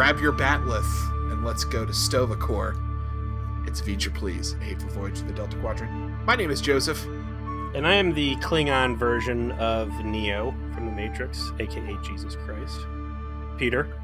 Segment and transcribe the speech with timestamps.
[0.00, 2.74] grab your batleth and let's go to Sto-vo-kor.
[3.66, 5.92] It's Feature Please, A Hateful Voyage to the Delta Quadrant.
[6.24, 7.04] My name is Joseph.
[7.74, 12.78] And I am the Klingon version of Neo from the Matrix, aka Jesus Christ.
[13.58, 13.94] Peter.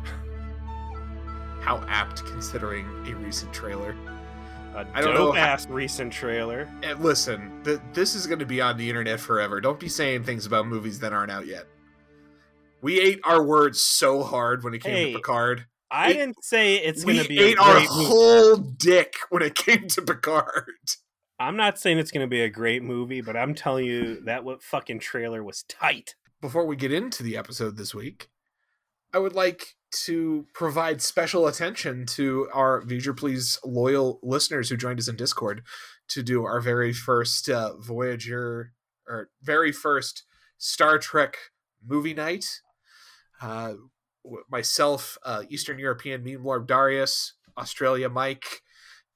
[1.63, 3.97] How apt considering a recent trailer.
[4.75, 6.71] A I don't know dope how- ass recent trailer.
[6.83, 9.63] And listen, th- this is going to be on the internet forever.
[9.63, 11.67] Don't be saying things about movies that aren't out yet.
[12.83, 15.65] We ate our words so hard when it came Hey, to Picard.
[15.91, 17.87] I didn't say it's going to be a ate our movie.
[17.89, 20.65] whole dick when it came to Picard.
[21.39, 24.45] I'm not saying it's going to be a great movie, but I'm telling you that
[24.45, 26.15] what fucking trailer was tight.
[26.41, 28.29] Before we get into the episode this week,
[29.13, 34.99] I would like to provide special attention to our V'ger Please loyal listeners who joined
[34.99, 35.63] us in Discord
[36.09, 38.73] to do our very first uh, Voyager
[39.09, 40.25] or very first
[40.59, 41.37] Star Trek
[41.87, 42.45] movie night.
[43.41, 43.75] Uh,
[44.51, 48.63] myself, uh, Eastern European meme lord Darius, Australia Mike,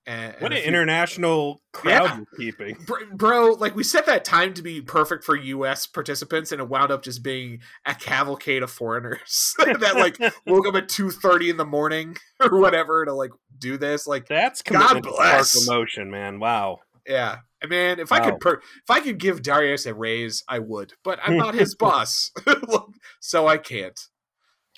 [0.06, 2.20] and, What and an few- international crowd Yeah.
[2.36, 2.86] keeping.
[3.12, 6.90] Bro like we set that time to be perfect for us participants and it wound
[6.90, 11.66] up just being a cavalcade of foreigners that like woke up at 2.30 in the
[11.66, 15.66] morning or whatever to like do this like That's God spark bless.
[15.68, 16.40] emotion, man.
[16.40, 16.78] Wow.
[17.06, 20.60] yeah I mean, if I could per- if I could give Darius a raise, I
[20.60, 22.30] would, but I'm not his boss,
[23.20, 24.00] so I can't.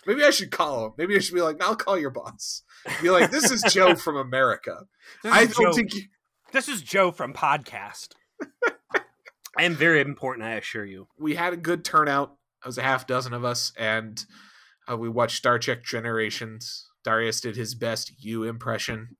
[0.06, 0.92] Maybe I should call him.
[0.98, 2.62] Maybe I should be like, "I'll call your boss."
[3.00, 4.86] Be like, "This is Joe from America."
[5.22, 5.72] This I is don't Joe.
[5.72, 6.02] think you-
[6.52, 8.08] This is Joe from podcast.
[9.56, 11.08] I am very important, I assure you.
[11.18, 12.36] we had a good turnout.
[12.64, 14.24] It was a half dozen of us, and
[14.90, 16.88] uh, we watched Star Trek Generations.
[17.04, 19.16] Darius did his best you impression,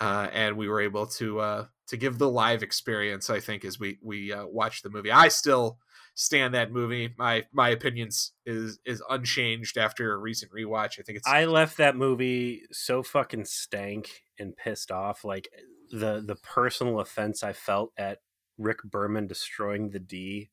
[0.00, 3.30] uh, and we were able to uh, to give the live experience.
[3.30, 5.78] I think as we we uh, watched the movie, I still
[6.18, 7.14] stand that movie.
[7.16, 10.98] My my opinions is is unchanged after a recent rewatch.
[10.98, 15.24] I think it's I left that movie so fucking stank and pissed off.
[15.24, 15.48] Like
[15.90, 18.18] the the personal offense I felt at
[18.58, 20.50] Rick Berman destroying the D.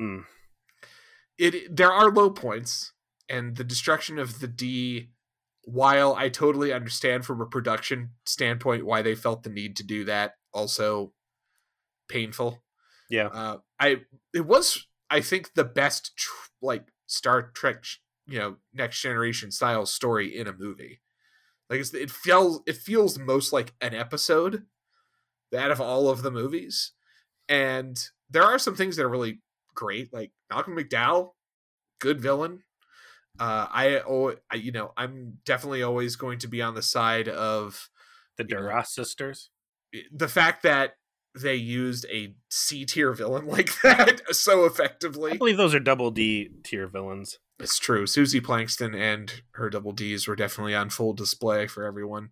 [0.00, 0.24] Mm.
[1.38, 2.92] it there are low points
[3.28, 5.10] and the destruction of the D
[5.62, 10.04] while I totally understand from a production standpoint why they felt the need to do
[10.04, 11.12] that also
[12.08, 12.64] painful
[13.10, 13.26] Yeah.
[13.26, 17.84] uh I it was I think the best tr- like Star Trek
[18.26, 21.00] you know next generation style story in a movie
[21.68, 24.64] like it's, it feels it feels most like an episode
[25.56, 26.92] out of all of the movies
[27.48, 29.40] and there are some things that are really
[29.74, 31.30] great like Malcolm McDowell
[32.00, 32.62] good villain
[33.38, 37.28] uh I, oh, I you know i'm definitely always going to be on the side
[37.28, 37.88] of
[38.36, 39.50] The Duras sisters.
[40.12, 40.94] the fact that
[41.34, 46.10] they used a c tier villain like that so effectively I believe those are double
[46.10, 47.38] D tier villains.
[47.60, 48.06] It's true.
[48.06, 52.30] Susie Plankston and her double D's were definitely on full display for everyone.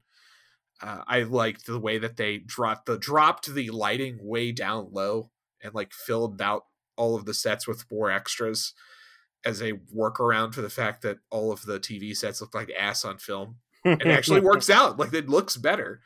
[0.83, 5.31] Uh, I liked the way that they dropped the dropped the lighting way down low
[5.63, 6.65] and like filled out
[6.97, 8.75] all of the sets with more extras
[9.45, 13.05] as a workaround for the fact that all of the TV sets look like ass
[13.05, 13.57] on film.
[13.85, 14.99] It actually works out.
[14.99, 16.01] Like it looks better.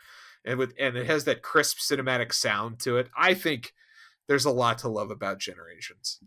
[0.46, 3.08] And with and it has that crisp cinematic sound to it.
[3.16, 3.74] I think
[4.28, 6.20] there's a lot to love about Generations.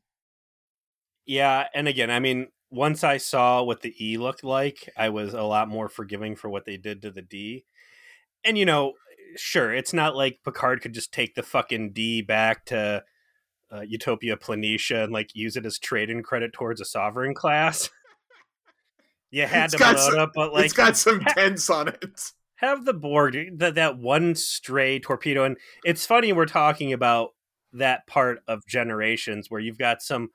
[1.26, 5.34] Yeah, and again, I mean, once I saw what the E looked like, I was
[5.34, 7.66] a lot more forgiving for what they did to the D.
[8.44, 8.94] And you know,
[9.38, 13.04] sure, it's not like Picard could just take the fucking D back to
[13.72, 17.90] uh, Utopia Planitia and like use it as trading credit towards a sovereign class.
[19.32, 21.88] you had It's to blow some- it up, but like it's got some dents on
[21.90, 22.32] it.
[22.60, 27.30] Have the Borg that that one stray torpedo and it's funny we're talking about
[27.74, 30.30] that part of generations where you've got some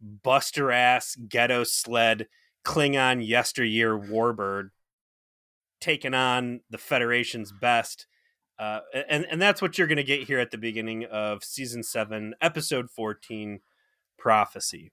[0.00, 2.26] buster ass ghetto sled
[2.64, 4.70] Klingon yesteryear warbird
[5.80, 8.06] taking on the Federation's best.
[8.58, 11.82] Uh, and and that's what you're going to get here at the beginning of season
[11.82, 13.60] 7 episode 14
[14.18, 14.90] prophecy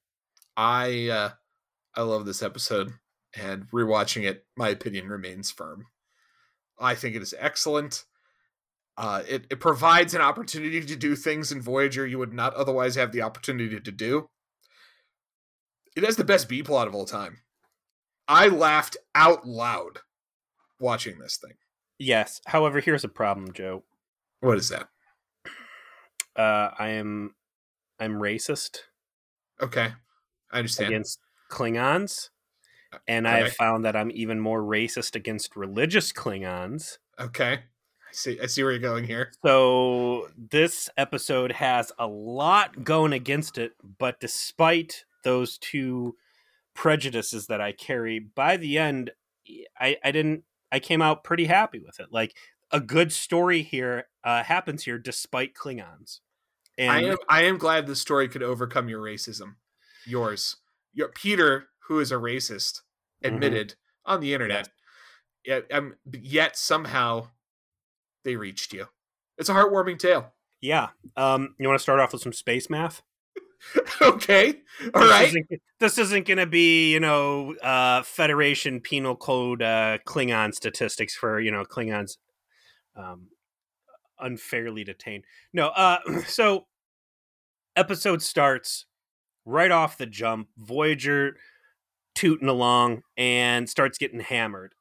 [0.58, 1.30] I uh
[1.96, 2.92] I love this episode
[3.36, 5.86] and rewatching it, my opinion remains firm.
[6.84, 8.04] I think it is excellent.
[8.98, 12.96] Uh it, it provides an opportunity to do things in Voyager you would not otherwise
[12.96, 14.30] have the opportunity to do.
[15.96, 17.38] It has the best B plot of all time.
[18.28, 20.00] I laughed out loud
[20.80, 21.54] watching this thing.
[22.00, 23.84] yes however here's a problem joe
[24.42, 24.90] What is that?
[26.36, 27.36] uh, i am
[28.00, 28.80] i'm racist
[29.62, 29.94] Okay.
[30.52, 30.90] I understand.
[30.90, 31.20] against
[31.50, 32.30] Klingons,
[33.08, 36.98] and I have found that I'm even more racist against religious Klingons.
[37.20, 37.54] Okay.
[37.54, 39.32] I see I see where you're going here.
[39.44, 46.16] So this episode has a lot going against it, but despite those two
[46.74, 49.12] prejudices that I carry, by the end,
[49.80, 52.08] I I didn't I came out pretty happy with it.
[52.12, 52.36] Like
[52.72, 56.20] a good story here uh, happens here despite Klingons.
[56.78, 59.56] And I am I am glad the story could overcome your racism.
[60.06, 60.58] Yours.
[60.94, 62.82] Your Peter, who is a racist,
[63.24, 63.36] Mm-hmm.
[63.36, 63.76] admitted
[64.06, 64.70] on the internet.
[65.46, 67.28] Yet, um, yet somehow
[68.24, 68.88] they reached you.
[69.38, 70.34] It's a heartwarming tale.
[70.62, 73.02] yeah, um, you want to start off with some space math?
[74.02, 74.62] okay.
[74.94, 75.28] All this right.
[75.28, 75.48] Isn't,
[75.80, 81.40] this isn't going to be, you know, uh, Federation Penal Code uh, Klingon statistics for,
[81.40, 82.18] you know, Klingons
[82.96, 83.28] um,
[84.20, 85.26] unfairly detained.
[85.54, 86.68] No, uh, so
[87.76, 88.86] episode starts
[89.46, 90.50] right off the jump.
[90.58, 91.38] Voyager
[92.16, 94.76] tooting along and starts getting hammered.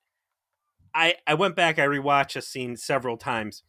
[0.95, 3.63] I I went back, I rewatched a scene several times.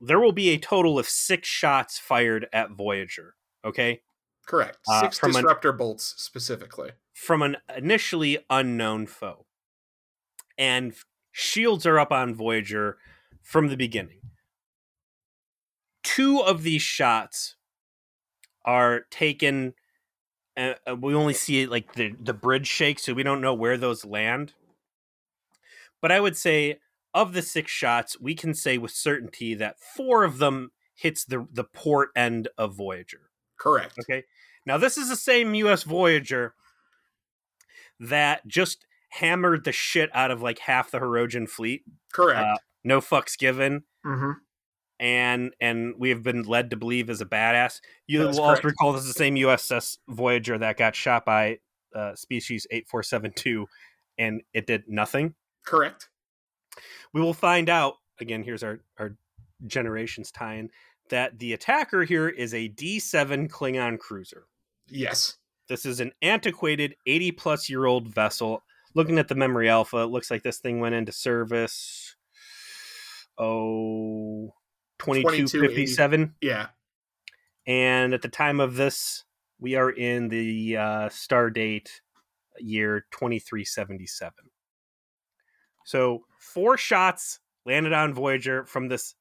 [0.00, 3.36] There will be a total of six shots fired at Voyager.
[3.64, 4.02] Okay,
[4.46, 4.78] Correct.
[4.86, 6.90] Uh, Six an- disruptor bolts specifically.
[7.14, 9.46] from an initially unknown foe.
[10.58, 10.94] And
[11.32, 12.98] shields are up on Voyager
[13.42, 14.20] from the beginning.
[16.02, 17.56] Two of these shots
[18.64, 19.74] are taken.
[20.56, 23.76] Uh, uh, we only see like the the bridge shake, so we don't know where
[23.76, 24.52] those land.
[26.00, 26.78] But I would say
[27.12, 31.46] of the six shots, we can say with certainty that four of them hits the
[31.52, 33.30] the port end of Voyager.
[33.58, 33.98] Correct.
[34.00, 34.24] Okay.
[34.66, 36.54] Now this is the same US Voyager
[38.00, 41.82] that just hammered the shit out of like half the Hirogen fleet.
[42.12, 42.40] Correct.
[42.40, 43.84] Uh, No fucks given.
[44.04, 44.32] mm-hmm.
[45.00, 47.80] And and we have been led to believe is a badass.
[48.06, 51.58] You That's will also recall this is the same USS Voyager that got shot by
[51.94, 53.66] uh, species 8472
[54.18, 55.34] and it did nothing.
[55.66, 56.08] Correct.
[57.12, 58.44] We will find out again.
[58.44, 59.16] Here's our our
[59.66, 60.70] generations tie-in
[61.10, 64.46] that the attacker here is a D7 Klingon cruiser.
[64.88, 65.36] Yes.
[65.68, 68.62] This is an antiquated 80 plus year old vessel.
[68.94, 72.16] Looking at the memory alpha, it looks like this thing went into service.
[73.38, 74.54] Oh,
[75.04, 76.34] 2257.
[76.40, 76.68] Yeah.
[77.66, 79.24] And at the time of this,
[79.58, 82.02] we are in the uh, star date
[82.58, 84.32] year 2377.
[85.84, 89.14] So, four shots landed on Voyager from this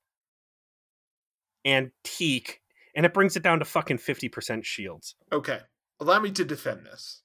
[1.66, 2.62] antique,
[2.96, 5.16] and it brings it down to fucking 50% shields.
[5.32, 5.60] Okay.
[6.00, 7.22] Allow me to defend this.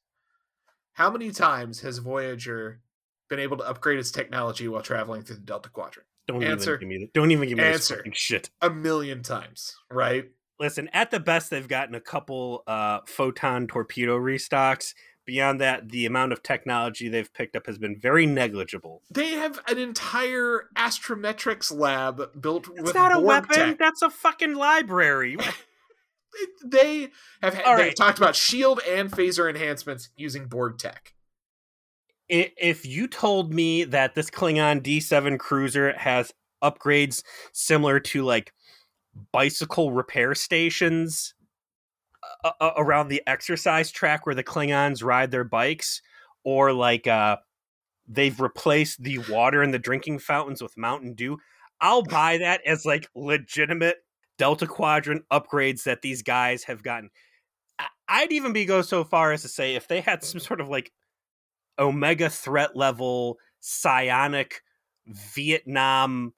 [0.93, 2.81] How many times has Voyager
[3.29, 6.07] been able to upgrade its technology while traveling through the Delta Quadrant?
[6.29, 6.77] Don't Answer.
[6.77, 7.11] even give me.
[7.15, 8.05] Don't even give me Answer.
[8.13, 8.51] shit.
[8.63, 10.27] A million times, right?
[10.61, 14.93] Listen, at the best, they've gotten a couple uh, photon torpedo restocks.
[15.25, 19.03] Beyond that, the amount of technology they've picked up has been very negligible.
[19.11, 23.55] They have an entire astrometrics lab built It's with not a Borg weapon.
[23.55, 23.79] tech.
[23.79, 25.37] That's a fucking library.
[26.65, 27.09] They
[27.43, 27.97] have All they've right.
[27.97, 31.15] talked about shield and phaser enhancements using Borg tech.
[32.29, 36.33] If you told me that this Klingon D7 cruiser has
[36.63, 37.23] upgrades
[37.53, 38.53] similar to like
[39.33, 41.35] bicycle repair stations
[42.61, 46.03] around the exercise track where the Klingons ride their bikes,
[46.45, 47.37] or like uh,
[48.07, 51.39] they've replaced the water in the drinking fountains with Mountain Dew,
[51.81, 53.97] I'll buy that as like legitimate
[54.37, 57.11] Delta Quadrant upgrades that these guys have gotten.
[58.09, 60.69] I'd even be go so far as to say if they had some sort of
[60.69, 60.93] like
[61.79, 64.63] Omega threat level psionic
[65.07, 66.35] Vietnam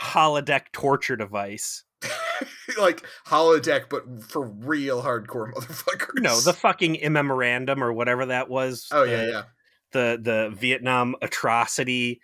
[0.00, 1.84] holodeck torture device.
[2.78, 6.20] like holodeck, but for real hardcore motherfuckers.
[6.20, 8.88] No, the fucking memorandum or whatever that was.
[8.90, 9.42] oh yeah, yeah.
[9.92, 12.20] The the Vietnam atrocity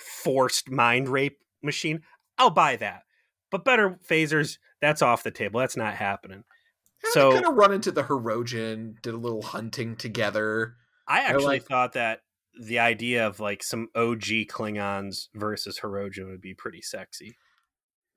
[0.00, 2.02] forced mind rape machine.
[2.38, 3.02] I'll buy that.
[3.50, 5.60] But better phasers, that's off the table.
[5.60, 6.44] That's not happening.
[7.12, 10.76] So kind of run into the Hirogen, did a little hunting together.
[11.06, 12.20] I actually like- thought that
[12.60, 17.36] the idea of like some OG Klingons versus Hirogen would be pretty sexy.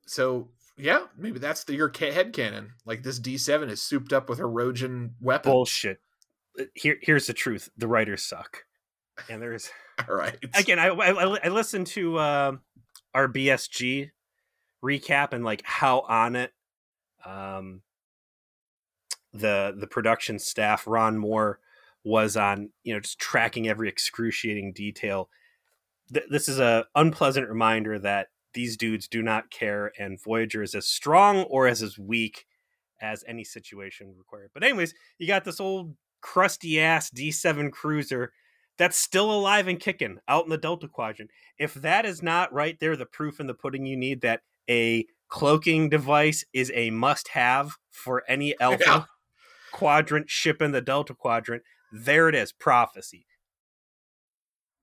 [0.05, 2.73] So yeah, maybe that's the, your head cannon.
[2.85, 5.51] Like this D7 is souped up with Hirogen weapons.
[5.51, 5.99] Bullshit.
[6.59, 8.63] Uh, Here, here's the truth: the writers suck,
[9.29, 9.69] and there's
[10.07, 10.37] All right.
[10.55, 10.79] again.
[10.79, 12.51] I I, I listened to uh,
[13.13, 14.11] our BSG
[14.83, 16.51] recap and like how on it
[17.25, 17.81] um,
[19.37, 21.59] the the production staff Ron Moore
[22.03, 22.69] was on.
[22.83, 25.29] You know, just tracking every excruciating detail.
[26.13, 30.75] Th- this is a unpleasant reminder that these dudes do not care, and Voyager is
[30.75, 32.45] as strong or as as weak
[33.01, 34.51] as any situation required.
[34.53, 38.31] But anyways, you got this old crusty ass D7 cruiser
[38.77, 41.31] that's still alive and kicking out in the Delta Quadrant.
[41.57, 45.05] If that is not right there, the proof in the pudding you need that a
[45.29, 49.07] cloaking device is a must have for any Alpha.
[49.77, 53.27] Quadrant ship in the Delta Quadrant, there it is prophecy.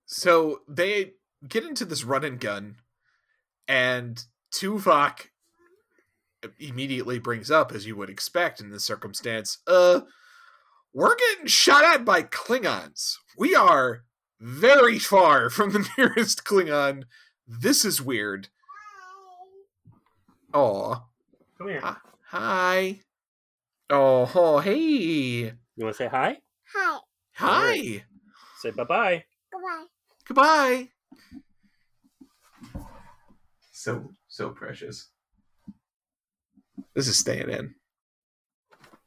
[0.05, 2.77] So they get into this run and gun,
[3.67, 4.23] and
[4.53, 5.31] Tuvok
[6.59, 9.99] immediately brings up, as you would expect in this circumstance, uh,
[10.93, 13.15] we're getting shot at by Klingons.
[13.37, 14.05] We are
[14.39, 17.03] very far from the nearest Klingon.
[17.45, 18.47] This is weird.
[20.53, 21.03] Aw.
[21.57, 21.81] Come here.
[21.81, 21.95] Hi.
[22.29, 22.99] Hi.
[23.89, 24.77] Oh, oh, hey.
[24.77, 26.37] You want to say hi?
[26.73, 26.99] Hi.
[27.33, 28.03] Hi.
[28.59, 29.23] Say bye bye.
[29.51, 29.85] Goodbye.
[30.27, 30.89] Goodbye.
[33.71, 35.09] So so precious.
[36.95, 37.75] This is staying in.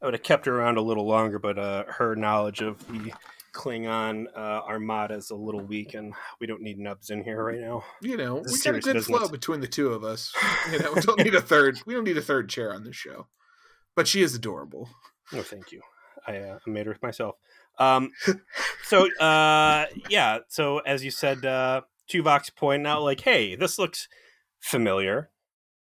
[0.01, 3.13] I would have kept her around a little longer, but uh, her knowledge of the
[3.53, 7.59] Klingon uh, armada is a little weak, and we don't need nubs in here right
[7.59, 7.83] now.
[8.03, 9.19] You know, This we is got a serious good business.
[9.19, 10.33] flow between the two of us.
[10.71, 11.81] You know, we don't need a third.
[11.85, 13.27] We don't need a third chair on this show.
[13.99, 14.89] But she is adorable.
[15.33, 15.81] Oh, thank you.
[16.25, 17.35] I, uh, made her myself.
[17.81, 18.13] Um,
[18.85, 20.39] so uh, yeah.
[20.47, 24.07] So as you said, uh, Tuvok's pointing out, like, hey, this looks
[24.61, 25.31] familiar.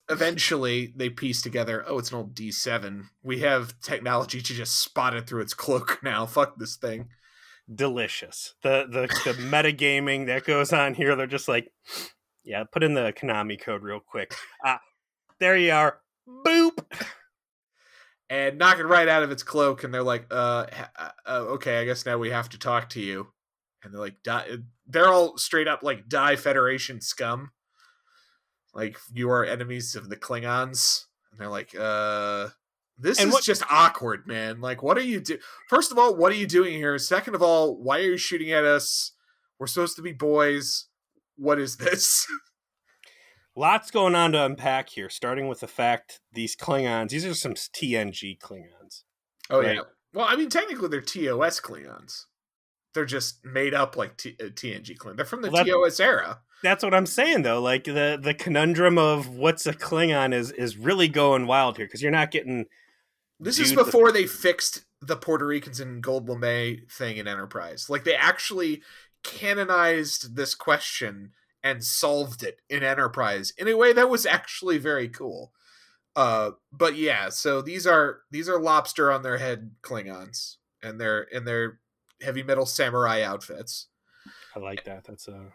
[0.07, 1.83] Eventually, they piece together.
[1.85, 3.09] Oh, it's an old D seven.
[3.21, 6.25] We have technology to just spot it through its cloak now.
[6.25, 7.09] Fuck this thing.
[7.69, 8.53] Delicious.
[8.63, 11.17] The the the metagaming that goes on here.
[11.17, 11.69] They're just like,
[12.45, 14.33] yeah, put in the Konami code real quick.
[14.63, 14.79] Ah,
[15.41, 15.97] there you are.
[16.25, 16.79] Boop.
[18.29, 20.65] And knock it right out of its cloak and they're like uh,
[20.97, 23.27] uh okay i guess now we have to talk to you.
[23.83, 24.47] And they're like die
[24.87, 27.51] they're all straight up like die federation scum.
[28.73, 31.05] Like you are enemies of the klingons.
[31.31, 32.49] And they're like uh
[32.97, 34.59] this And is what- just awkward man.
[34.59, 35.37] Like what are you do
[35.69, 36.97] first of all what are you doing here?
[36.97, 39.11] Second of all why are you shooting at us?
[39.59, 40.87] We're supposed to be boys.
[41.37, 42.25] What is this
[43.55, 47.53] Lots going on to unpack here, starting with the fact these Klingons, these are some
[47.53, 49.03] TNG Klingons.
[49.49, 49.75] oh Right.
[49.75, 49.81] yeah
[50.13, 52.23] well i mean technically they're tos klingons
[52.93, 55.99] they're just made up like T- uh, tng klingons they're from the Well, that- tos
[55.99, 57.61] era That's what I'm saying though.
[57.61, 62.01] Like the the conundrum of what's a Klingon is is really going wild here because
[62.01, 62.65] you're not getting
[63.39, 67.27] This is Dude, the- before they fixed the Puerto Ricans and Gold Lame thing in
[67.27, 67.89] Enterprise.
[67.89, 68.81] Like they actually
[69.39, 71.31] canonized this question
[71.65, 75.51] and solved it in Enterprise in a way that was actually very cool.
[76.15, 81.23] Uh, but yeah, so these are these are lobster on their head Klingons and they're
[81.23, 81.79] in their
[82.21, 83.87] heavy metal samurai outfits.
[84.55, 85.03] I like that.
[85.05, 85.47] That's a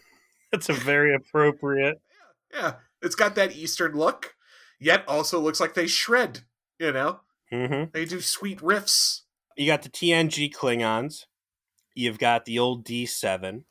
[0.52, 2.00] that's a very appropriate.
[2.52, 4.36] Yeah, it's got that Eastern look,
[4.78, 6.44] yet also looks like they shred.
[6.78, 7.20] You know,
[7.50, 9.22] hmm they do sweet riffs.
[9.56, 11.24] You got the TNG Klingons.
[11.92, 13.64] You've got the old D7.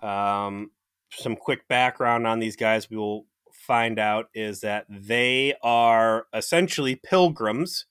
[0.00, 0.70] Um,
[1.12, 6.96] some quick background on these guys we will find out is that they are essentially
[6.96, 7.86] pilgrims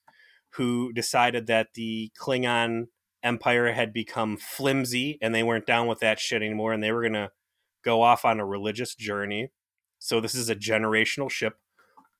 [0.54, 2.86] who decided that the Klingon
[3.22, 7.02] Empire had become flimsy and they weren't down with that shit anymore and they were
[7.02, 7.30] going to
[7.84, 9.50] go off on a religious journey.
[9.98, 11.58] So this is a generational ship,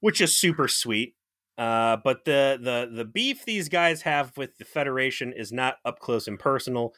[0.01, 1.15] which is super sweet.
[1.59, 5.99] Uh, but the the the beef these guys have with the Federation is not up
[5.99, 6.95] close and personal.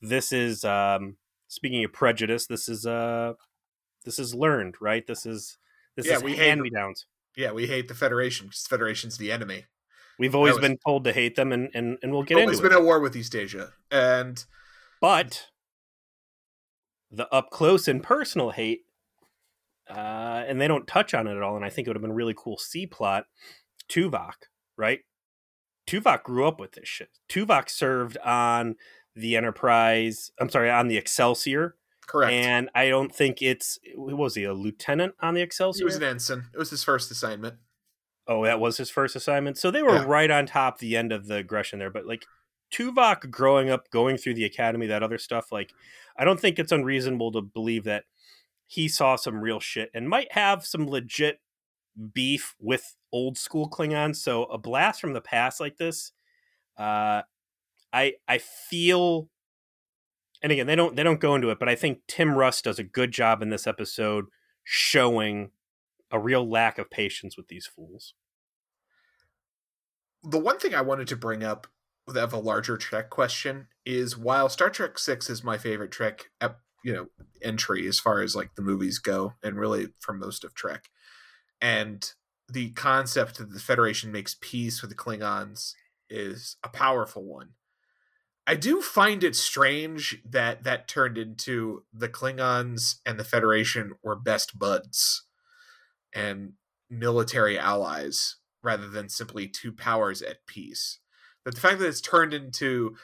[0.00, 1.16] This is um,
[1.48, 2.46] speaking of prejudice.
[2.46, 3.32] This is uh,
[4.04, 5.06] this is learned, right?
[5.06, 5.58] This is
[5.96, 7.06] this Yeah, is we hate hand me downs.
[7.36, 9.64] Yeah, we hate the Federation because the Federation's the enemy.
[10.18, 12.68] We've always was- been told to hate them, and and, and we'll get Always into
[12.68, 12.80] been it.
[12.80, 14.44] at war with East Asia, and
[15.00, 15.46] But
[17.10, 18.80] the up close and personal hate,
[19.88, 21.56] uh, and they don't touch on it at all.
[21.56, 23.24] And I think it would have been a really cool C plot.
[23.88, 24.34] Tuvok,
[24.76, 25.00] right?
[25.86, 27.08] Tuvok grew up with this shit.
[27.30, 28.74] Tuvok served on
[29.18, 30.30] the Enterprise.
[30.40, 31.74] I'm sorry, on the Excelsior,
[32.06, 32.32] correct.
[32.32, 35.80] and I don't think it's what was he a lieutenant on the Excelsior?
[35.82, 36.46] he was an ensign.
[36.54, 37.56] It was his first assignment.
[38.26, 39.56] Oh, that was his first assignment.
[39.56, 40.04] So they were Yeah.
[40.06, 41.90] right on top the end of the aggression there.
[41.90, 42.26] But like
[42.70, 45.72] Tuvok growing up, going through the academy, that other stuff, like
[46.16, 48.04] I don't think it's unreasonable to believe that
[48.66, 51.40] he saw some real shit and might have some legit
[52.12, 54.16] beef with old school Klingons.
[54.16, 56.12] So a blast from the past like this,
[56.76, 57.22] uh,
[57.92, 59.28] I I feel
[60.42, 62.78] and again they don't they don't go into it, but I think Tim Russ does
[62.78, 64.26] a good job in this episode
[64.64, 65.50] showing
[66.10, 68.14] a real lack of patience with these fools.
[70.22, 71.66] The one thing I wanted to bring up
[72.08, 76.30] of a larger Trek question is while Star Trek Six is my favorite Trek,
[76.82, 77.06] you know,
[77.42, 80.88] entry as far as like the movies go, and really for most of Trek,
[81.60, 82.12] and
[82.48, 85.74] the concept that the Federation makes peace with the Klingons
[86.08, 87.50] is a powerful one.
[88.48, 94.16] I do find it strange that that turned into the Klingons and the Federation were
[94.16, 95.26] best buds
[96.14, 96.54] and
[96.88, 100.98] military allies rather than simply two powers at peace.
[101.44, 102.96] But the fact that it's turned into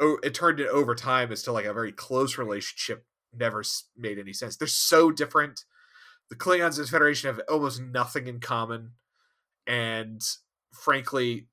[0.00, 3.04] it turned it over time is to like a very close relationship
[3.34, 3.64] never
[3.96, 4.56] made any sense.
[4.56, 5.64] They're so different.
[6.30, 8.92] The Klingons and the Federation have almost nothing in common,
[9.66, 10.22] and
[10.72, 11.48] frankly,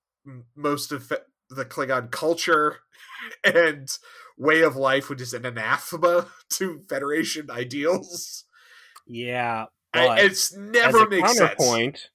[0.55, 1.11] most of
[1.55, 2.77] the Klingon culture
[3.43, 3.89] and
[4.37, 8.45] way of life, which is an anathema to Federation ideals.
[9.07, 12.09] Yeah, but it's never makes counterpoint, sense.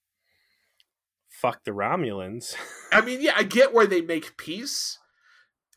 [1.28, 2.54] Fuck the Romulans.
[2.92, 4.98] I mean, yeah, I get where they make peace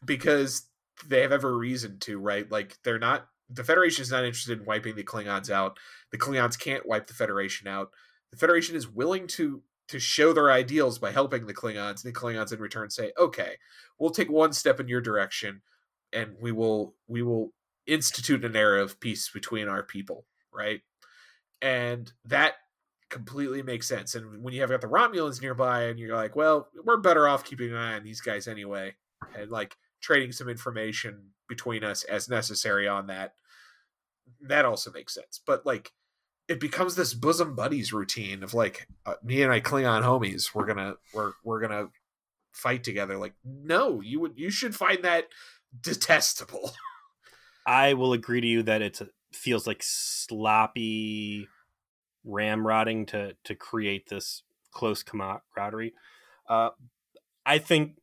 [0.03, 0.67] because
[1.08, 2.50] they have every reason to, right?
[2.51, 5.77] Like they're not the Federation is not interested in wiping the Klingons out.
[6.12, 7.91] The Klingons can't wipe the Federation out.
[8.32, 9.62] The Federation is willing to
[9.93, 13.57] to show their ideals by helping the Klingons, and the Klingons in return say, "Okay,
[14.00, 15.62] we'll take one step in your direction,
[16.12, 17.53] and we will we will
[17.85, 20.81] institute an era of peace between our people." Right,
[21.62, 22.55] and that
[23.09, 24.15] completely makes sense.
[24.15, 27.45] And when you have got the Romulans nearby, and you're like, "Well, we're better off
[27.45, 28.95] keeping an eye on these guys anyway,"
[29.35, 33.35] and like trading some information between us as necessary on that,
[34.41, 35.39] that also makes sense.
[35.45, 35.93] But like
[36.47, 40.53] it becomes this bosom buddies routine of like uh, me and I Klingon homies.
[40.53, 41.88] We're gonna we're we're gonna
[42.51, 43.17] fight together.
[43.17, 45.29] Like no, you would you should find that
[45.79, 46.71] detestable.
[47.65, 51.47] I will agree to you that it feels like sloppy
[52.25, 55.93] ramrodding to to create this close camaraderie.
[56.50, 56.69] Uh,
[57.45, 57.97] I think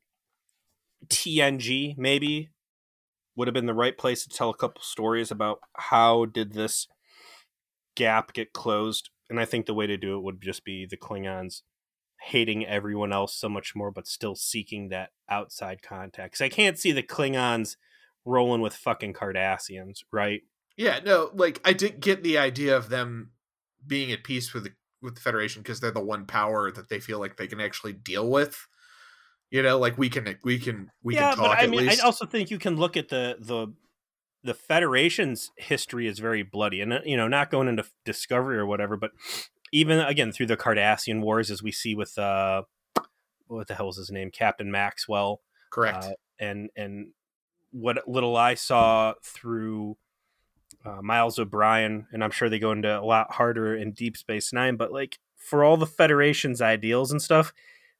[1.08, 2.50] TNG maybe
[3.36, 6.88] would have been the right place to tell a couple stories about how did this
[8.00, 9.10] gap get closed.
[9.28, 11.60] And I think the way to do it would just be the Klingons
[12.22, 16.32] hating everyone else so much more, but still seeking that outside contact.
[16.32, 17.76] Because I can't see the Klingons
[18.24, 20.40] rolling with fucking Cardassians, right?
[20.76, 23.32] Yeah, no, like I did get the idea of them
[23.86, 24.70] being at peace with the
[25.02, 27.92] with the Federation because they're the one power that they feel like they can actually
[27.92, 28.66] deal with.
[29.50, 31.58] You know, like we can we can we yeah, can talk.
[31.58, 32.02] But I mean, least.
[32.02, 33.68] I also think you can look at the the
[34.42, 38.66] the Federation's history is very bloody, and uh, you know, not going into Discovery or
[38.66, 39.12] whatever, but
[39.72, 42.62] even again through the Cardassian Wars, as we see with uh,
[43.46, 47.08] what the hell is his name, Captain Maxwell, correct, uh, and and
[47.72, 49.96] what little I saw through
[50.84, 54.52] uh, Miles O'Brien, and I'm sure they go into a lot harder in Deep Space
[54.52, 57.52] Nine, but like for all the Federation's ideals and stuff,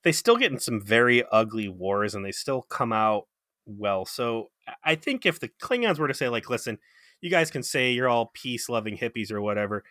[0.03, 3.27] they still get in some very ugly wars, and they still come out
[3.67, 4.05] well.
[4.05, 4.51] So
[4.85, 6.79] I think if the Klingons were to say, like, listen,
[7.21, 9.85] you guys can say you're all peace loving hippies or whatever,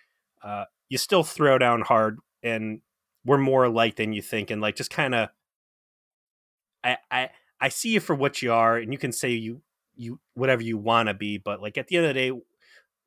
[0.43, 2.81] uh, you still throw down hard and
[3.25, 4.49] we're more alike than you think.
[4.51, 5.29] And like, just kind of,
[6.83, 7.29] I, I,
[7.61, 9.61] I see you for what you are, and you can say you,
[9.95, 12.31] you, whatever you want to be, but like at the end of the day,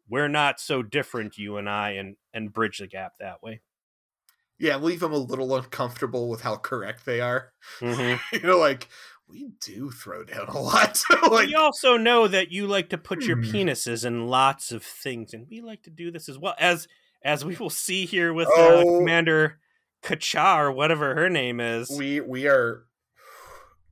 [0.08, 3.62] we're not so different, you and I, and and bridge the gap that way.
[4.58, 7.52] Yeah, leave them a little uncomfortable with how correct they are.
[7.80, 8.36] Mm-hmm.
[8.36, 8.88] you know, like
[9.32, 11.02] we do throw down a lot.
[11.30, 13.44] like, we also know that you like to put your hmm.
[13.44, 16.86] penises in lots of things, and we like to do this as well as
[17.24, 19.58] as we will see here with uh, oh, uh, Commander
[20.02, 21.90] Kacha or whatever her name is.
[21.90, 22.84] We we are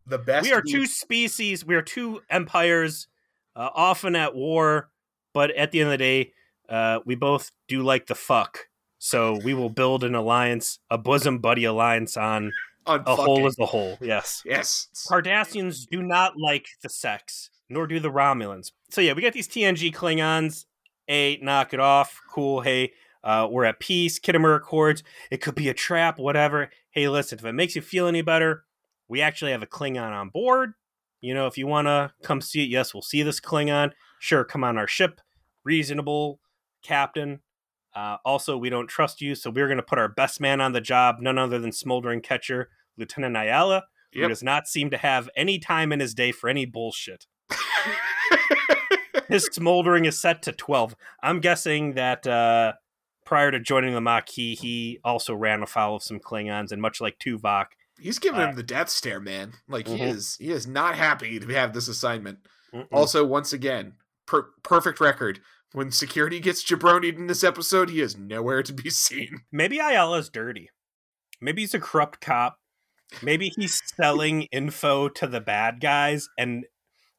[0.06, 0.46] the best.
[0.46, 1.64] We are two species.
[1.64, 3.08] We are two empires,
[3.56, 4.90] uh, often at war,
[5.32, 6.32] but at the end of the day,
[6.68, 8.66] uh, we both do like the fuck.
[8.98, 12.52] So we will build an alliance, a bosom buddy alliance on
[12.86, 13.98] a whole is a whole.
[14.00, 14.42] Yes.
[14.44, 14.88] Yes.
[15.08, 18.72] Cardassians do not like the sex, nor do the Romulans.
[18.90, 20.66] So yeah, we got these TNG Klingons.
[21.08, 22.20] A knock it off.
[22.30, 22.60] Cool.
[22.60, 22.92] Hey,
[23.24, 24.20] uh, we're at peace.
[24.20, 25.02] Khitomer Accords.
[25.30, 26.18] It could be a trap.
[26.18, 26.70] Whatever.
[26.90, 27.38] Hey, listen.
[27.38, 28.64] If it makes you feel any better,
[29.08, 30.74] we actually have a Klingon on board.
[31.20, 33.92] You know, if you want to come see it, yes, we'll see this Klingon.
[34.20, 35.20] Sure, come on our ship.
[35.64, 36.40] Reasonable
[36.82, 37.40] captain.
[37.94, 40.72] Uh, also, we don't trust you, so we're going to put our best man on
[40.72, 45.28] the job, none other than smoldering catcher Lieutenant Ayala, who does not seem to have
[45.36, 47.26] any time in his day for any bullshit.
[49.28, 50.94] his smoldering is set to 12.
[51.22, 52.74] I'm guessing that uh,
[53.24, 57.18] prior to joining the Maquis, he also ran afoul of some Klingons, and much like
[57.18, 57.66] Tuvok,
[57.98, 59.52] he's giving uh, him the death stare, man.
[59.68, 59.96] Like mm-hmm.
[59.96, 62.38] he is, he is not happy to have this assignment.
[62.74, 62.88] Mm-mm.
[62.92, 63.94] Also, once again,
[64.26, 65.40] per- perfect record.
[65.72, 69.42] When security gets jabronied in this episode, he is nowhere to be seen.
[69.52, 70.70] Maybe Ayala's dirty.
[71.40, 72.56] Maybe he's a corrupt cop.
[73.22, 76.64] Maybe he's selling info to the bad guys and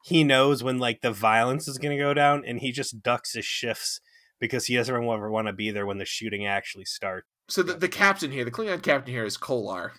[0.04, 3.34] he knows when like the violence is going to go down and he just ducks
[3.34, 4.02] his shifts
[4.40, 7.28] because he doesn't ever want to be there when the shooting actually starts.
[7.48, 9.92] So the, the captain here, the Klingon captain here is Kohlar.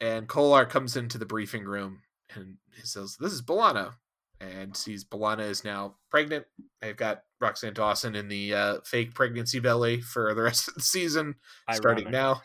[0.00, 2.02] And Kohlar comes into the briefing room
[2.34, 3.94] and he says, This is B'Elanna
[4.40, 6.46] and sees B'Elanna is now pregnant.
[6.80, 10.80] They've got Roxann Dawson in the uh, fake pregnancy belly for the rest of the
[10.82, 11.34] season,
[11.68, 11.82] Ironic.
[11.82, 12.42] starting now.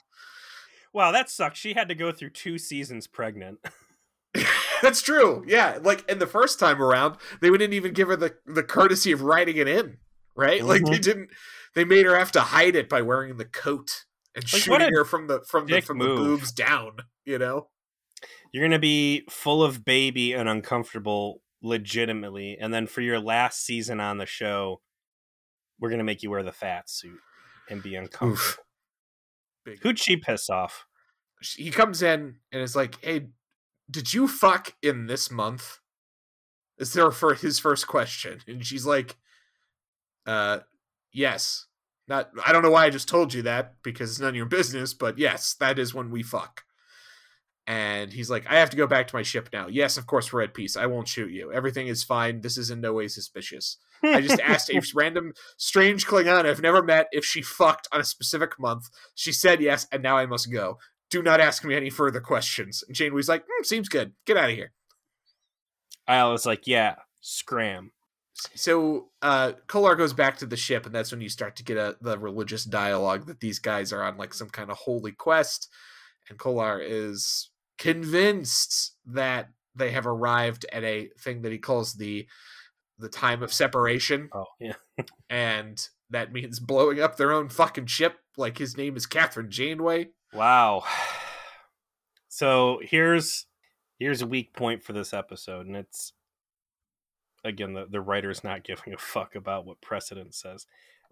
[0.94, 1.60] Wow, that sucks.
[1.60, 3.60] She had to go through two seasons pregnant.
[4.82, 5.44] That's true.
[5.48, 9.12] Yeah, like in the first time around, they wouldn't even give her the the courtesy
[9.12, 9.98] of writing it in.
[10.36, 10.64] right?
[10.66, 11.02] Like they Mhm.
[11.04, 11.30] didn't.
[11.76, 15.06] They made her have to hide it by wearing the coat and Like, shooting her
[15.06, 16.98] from the from the from the boobs down.
[17.26, 17.70] You know.
[18.52, 24.00] You're gonna be full of baby and uncomfortable legitimately, and then for your last season
[24.00, 24.82] on the show,
[25.80, 27.20] we're gonna make you wear the fat suit
[27.70, 28.64] and be uncomfortable.
[29.66, 29.82] Big.
[29.82, 30.86] Who'd she piss off?
[31.42, 33.30] He comes in and is like, "Hey,
[33.90, 35.80] did you fuck in this month?"
[36.78, 39.18] Is there for his first question, and she's like,
[40.26, 40.60] "Uh,
[41.12, 41.68] yes."
[42.06, 42.32] Not.
[42.46, 44.94] I don't know why I just told you that because it's none of your business,
[44.94, 46.66] but yes, that is when we fuck.
[47.66, 49.68] And he's like, I have to go back to my ship now.
[49.68, 50.76] Yes, of course, we're at peace.
[50.76, 51.52] I won't shoot you.
[51.54, 52.42] Everything is fine.
[52.42, 53.78] This is in no way suspicious.
[54.04, 58.06] I just asked a random strange Klingon I've never met if she fucked on a
[58.06, 58.90] specific month.
[59.16, 60.78] She said yes, and now I must go.
[61.10, 62.84] Do not ask me any further questions.
[62.86, 64.14] And Janeway's like, hmm, seems good.
[64.26, 64.74] Get out of here.
[66.06, 67.92] I was like, yeah, scram.
[68.56, 71.78] So uh Kohlar goes back to the ship, and that's when you start to get
[71.78, 75.70] a, the religious dialogue that these guys are on like some kind of holy quest.
[76.30, 82.28] And Kohlar is convinced that they have arrived at a thing that he calls the
[83.00, 84.30] the time of separation.
[84.34, 84.74] Oh yeah.
[85.30, 90.10] and that means blowing up their own fucking ship like his name is Kathryn Janeway.
[90.34, 90.84] Wow.
[92.36, 93.46] So here's
[94.00, 96.14] here's a weak point for this episode, and it's
[97.44, 100.66] again the, the writer's not giving a fuck about what precedent says.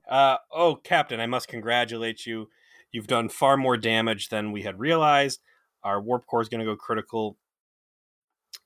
[0.09, 2.49] Uh, oh, Captain, I must congratulate you.
[2.91, 5.41] You've done far more damage than we had realized.
[5.83, 7.37] Our warp core is going to go critical.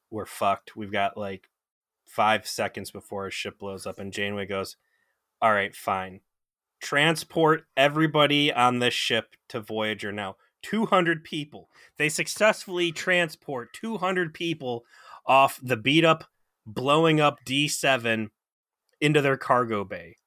[0.09, 0.75] We're fucked.
[0.75, 1.49] We've got like
[2.05, 4.77] five seconds before our ship blows up, and Janeway goes,
[5.41, 6.21] "All right, fine.
[6.81, 10.35] Transport everybody on this ship to Voyager now.
[10.61, 11.69] 200 people.
[11.97, 14.83] They successfully transport 200 people
[15.25, 16.25] off the beat up,
[16.65, 18.29] blowing up D7
[18.99, 20.17] into their cargo bay.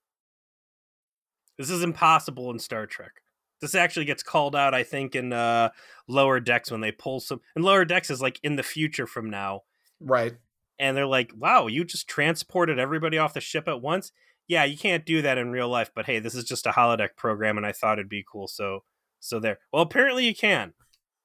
[1.56, 3.12] This is impossible in Star Trek.
[3.60, 5.70] This actually gets called out, I think, in uh,
[6.06, 7.40] Lower Decks when they pull some.
[7.54, 9.62] And Lower Decks is like in the future from now.
[10.00, 10.34] Right.
[10.78, 14.12] And they're like, wow, you just transported everybody off the ship at once?
[14.46, 17.16] Yeah, you can't do that in real life, but hey, this is just a holodeck
[17.16, 18.48] program, and I thought it'd be cool.
[18.48, 18.84] So,
[19.20, 19.58] so there.
[19.72, 20.72] Well, apparently you can,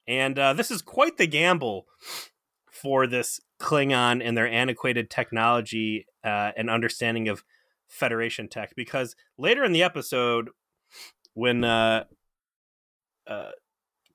[0.08, 1.86] and uh, this is quite the gamble
[2.69, 7.43] for this Klingon and their antiquated technology uh, and understanding of
[7.88, 8.74] Federation tech.
[8.76, 10.50] Because later in the episode,
[11.34, 12.04] when uh,
[13.28, 13.52] uh,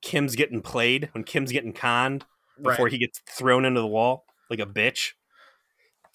[0.01, 2.25] Kim's getting played, when Kim's getting conned
[2.61, 2.91] before Right.
[2.91, 5.11] he gets thrown into the wall like a bitch.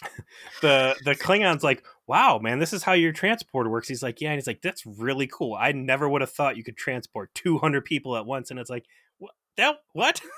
[0.63, 3.89] the the Klingon's like, wow, man, this is how your transporter works.
[3.89, 5.55] He's like, yeah, and he's like, that's really cool.
[5.55, 8.51] I never would have thought you could transport 200 people at once.
[8.51, 8.85] And it's like,
[9.19, 9.33] what?
[9.57, 10.21] That what?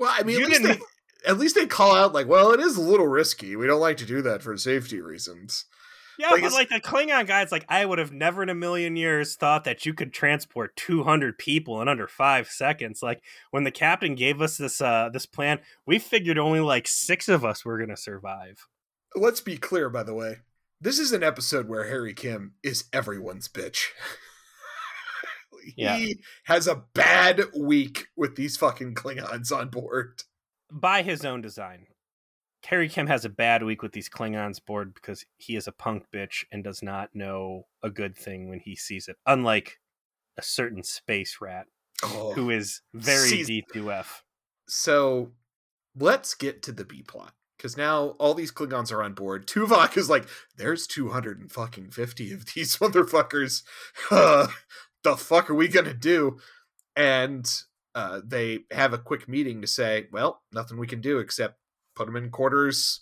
[0.00, 0.78] Well, I mean, You at least, they,
[1.26, 3.56] at least they call out like, well, it is a little risky.
[3.56, 5.64] We don't like to do that for safety reasons.
[6.18, 8.96] Yeah, Like, but like the Klingon guy's like, I would have never in a million
[8.96, 13.02] years thought that you could transport 200 people in under five seconds.
[13.02, 17.28] Like when the captain gave us this uh this plan, we figured only like six
[17.28, 18.66] of us were gonna survive.
[19.14, 20.38] Let's be clear, by the way.
[20.80, 23.86] This is an episode where Harry Kim is everyone's bitch.
[25.76, 25.98] Yeah.
[25.98, 30.22] He has a bad week with these fucking Klingons on board.
[30.72, 31.87] by his own design.
[32.68, 36.04] Harry Kim has a bad week with these Klingons board because he is a punk
[36.14, 39.16] bitch and does not know a good thing when he sees it.
[39.26, 39.78] Unlike
[40.36, 41.66] a certain space rat
[42.04, 42.32] Oh.
[42.34, 44.22] who is very Sees- D2F.
[44.68, 45.32] So
[45.96, 47.32] let's get to the B plot.
[47.56, 49.46] Because now all these Klingons are on board.
[49.48, 53.62] Tuvok is like, there's 200 and fucking 50 of these motherfuckers.
[54.10, 54.46] Uh,
[55.02, 56.36] the fuck are we gonna do?
[56.94, 57.50] And
[57.94, 61.57] uh, they have a quick meeting to say, well, nothing we can do except
[61.98, 63.00] put them in quarters.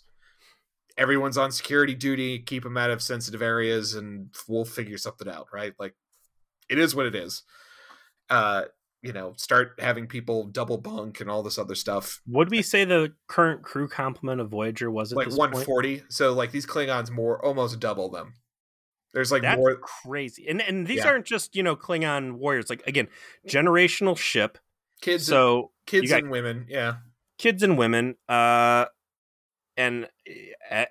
[0.97, 5.47] Everyone's on security duty, keep them out of sensitive areas, and we'll figure something out,
[5.53, 5.73] right?
[5.77, 5.93] Like,
[6.69, 7.43] it is what it is.
[8.31, 8.63] Uh,
[9.03, 12.19] you know, start having people double bunk and all this other stuff.
[12.27, 16.03] Would we say the current crew complement of Voyager was at Like this 140.
[16.09, 18.33] So like these Klingons more almost double them.
[19.13, 19.43] There's like?
[19.43, 20.47] That's more crazy.
[20.49, 21.09] And and these Yeah.
[21.09, 22.69] aren't just, you know, Klingon warriors.
[22.71, 23.07] Like again,
[23.47, 24.57] generational ship.
[24.99, 26.65] kids So kids got- and women.
[26.67, 26.95] Yeah.
[27.37, 28.85] Kids and women uh
[29.75, 30.07] and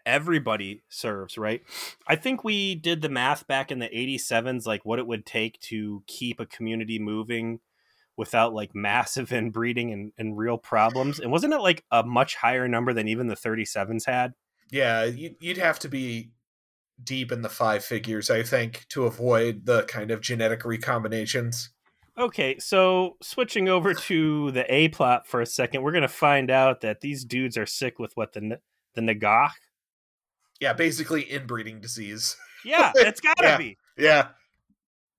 [0.04, 1.62] everybody serves right?
[2.06, 5.58] I think we did the math back in the 87s like what it would take
[5.62, 7.58] to keep a community moving
[8.16, 11.18] without like massive inbreeding and, and real problems.
[11.18, 14.34] And wasn't it like a much higher number than even the 37s had?
[14.70, 16.30] Yeah, you- you'd have to be
[17.02, 21.68] deep in the five figures, I think, to avoid the kind of genetic recombinations.
[22.18, 26.80] Okay so switching over to the a plot for a second we're gonna find out
[26.80, 28.58] that these dudes are sick with what the
[28.94, 29.50] the nagah
[30.60, 32.36] Yeah, basically inbreeding disease.
[32.64, 33.56] Yeah, it's gotta Yeah.
[33.58, 33.78] be.
[33.96, 34.28] Yeah.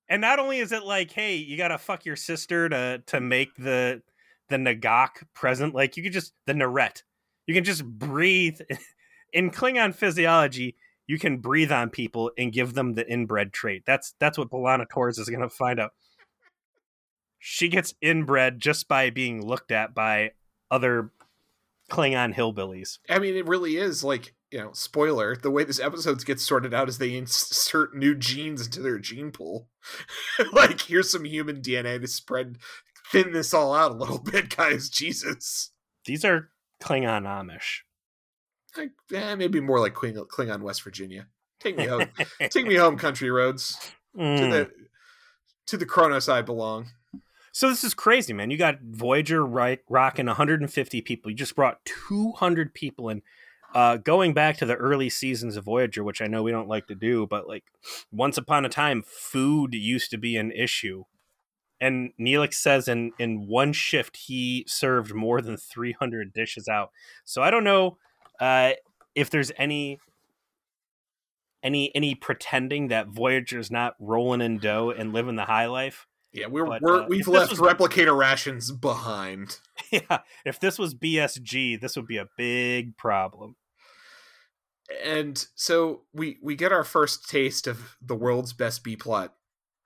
[0.10, 3.56] And not only is it like, hey, you gotta fuck your sister to to make
[3.56, 4.02] the
[4.50, 7.04] the Nagak present, like you could just the nehret.
[7.46, 8.60] You can just breathe
[9.34, 10.76] in Klingon physiology.
[11.06, 13.84] You can breathe on people and give them the inbred trait.
[13.86, 15.94] That's that's what B'Elanna Torres is gonna find out.
[17.40, 20.32] She gets inbred just by being looked at by
[20.72, 21.12] other
[21.90, 23.00] Klingon hillbillies.
[23.10, 26.74] I mean, it really is like, you know, spoiler, the way this episode gets sorted
[26.74, 29.70] out is they insert new genes into their gene pool.
[30.54, 32.58] like, here's some human DNA to spread,
[33.12, 34.90] thin this all out a little bit, guys.
[34.90, 35.72] Jesus.
[36.06, 36.50] These are
[36.82, 37.80] Klingon Amish.
[38.76, 41.28] Like, eh, maybe more like Klingon, West Virginia.
[41.60, 42.06] Take me home.
[42.50, 43.78] Take me home, country roads.
[44.16, 44.52] To Mm.
[44.52, 44.72] the
[45.68, 46.88] to the Kronos I belong.
[47.58, 48.52] So this is crazy, man.
[48.52, 51.32] You got Voyager right, rocking 150 people.
[51.32, 53.24] You just brought 200 people in.
[53.74, 56.86] Uh, going back to the early seasons of Voyager, which I know we don't like
[56.86, 57.64] to do, but like
[58.12, 61.06] once upon a time, food used to be an issue.
[61.82, 66.92] And Neelix says in in one shift he served more than 300 dishes out.
[67.24, 67.98] So I don't know
[68.40, 68.74] uh,
[69.16, 69.98] if there's any
[71.64, 76.06] any any pretending that Voyager's not rolling in dough and living the high life.
[76.38, 79.60] Yeah, we're, But, we're uh, we've left was- replicator rations behind.
[79.92, 83.56] yeah, if this was BSG, this would be a big problem.
[85.04, 89.34] and so we we get our first taste of the world's best B plot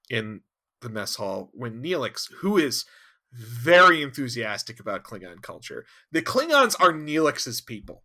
[0.10, 0.42] in
[0.82, 2.86] the mess hall when Neelix, who is
[3.32, 8.04] very enthusiastic about Klingon culture, the Klingons are Neelix's people.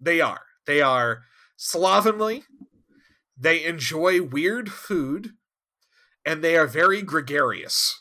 [0.00, 0.40] They are.
[0.66, 1.22] They are
[1.56, 2.44] slovenly.
[3.36, 5.32] They enjoy weird food,
[6.24, 8.00] and they are very gregarious.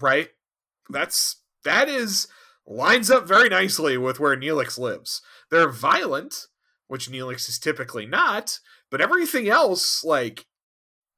[0.00, 0.28] Right?
[0.90, 2.28] That's that is
[2.66, 5.22] lines up very nicely with where Neelix lives.
[5.50, 6.46] They're violent,
[6.88, 8.58] which Neelix is typically not,
[8.90, 10.46] but everything else, like,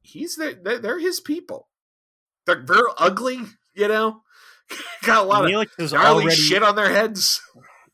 [0.01, 1.69] he's the, they're, his people.
[2.47, 3.41] They're, they're ugly,
[3.75, 4.23] you know?
[5.03, 7.41] Got a lot of Neelix is gnarly already shit on their heads.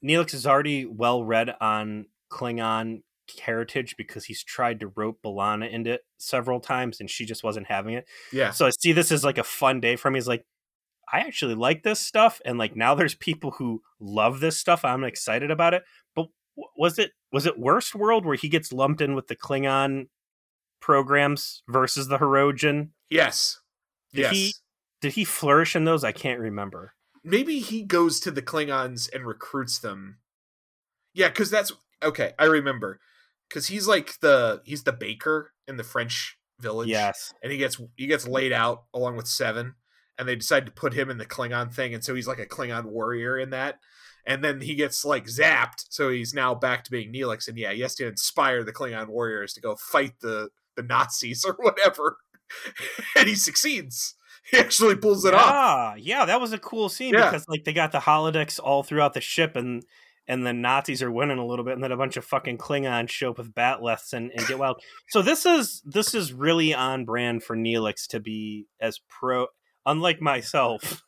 [0.05, 3.03] Neelix is already well read on Klingon
[3.45, 7.67] heritage because he's tried to rope B'Elanna into it several times and she just wasn't
[7.67, 8.07] having it.
[8.33, 8.51] Yeah.
[8.51, 10.19] So I see this as like a fun day for me.
[10.19, 10.45] He's like,
[11.13, 14.85] I actually like this stuff, and like now there's people who love this stuff.
[14.85, 15.83] I'm excited about it.
[16.17, 16.27] But
[16.77, 20.07] was it was it Worst World where he gets lumped in with the Klingon
[20.81, 22.91] programs versus the Hirogen?
[23.11, 23.61] Yes.
[24.13, 24.33] Did yes.
[24.33, 24.55] he-
[25.03, 26.05] Did he flourish in those?
[26.05, 26.95] I can't remember.
[27.23, 30.19] Maybe he goes to the Klingons and recruits them.
[31.13, 32.33] Yeah, because that's okay.
[32.39, 33.01] I remember
[33.55, 36.89] because he's like the he's the baker in the French village.
[36.89, 37.33] Yes.
[37.43, 39.75] and he gets he gets laid out along with Seven,
[40.19, 42.47] and they decide to put him in the Klingon thing, and so he's like a
[42.47, 43.77] Klingon warrior in that.
[44.27, 47.47] And then he gets like zapped, so he's now back to being Neelix.
[47.47, 51.45] And yeah, he has to inspire the Klingon warriors to go fight the the Nazis
[51.45, 52.17] or whatever,
[53.17, 54.17] and he succeeds.
[54.51, 55.41] He actually pulls it off.
[55.47, 57.31] Ah, yeah, that was a cool scene Yeah.
[57.31, 59.83] because like they got the holodecks all throughout the ship and
[60.27, 63.11] and the Nazis are winning a little bit, and then a bunch of fucking Klingons
[63.11, 64.81] show up with batleths and, and get wild.
[65.09, 69.47] So this is this is really on brand for Neelix to be as pro.
[69.87, 71.03] Unlike myself,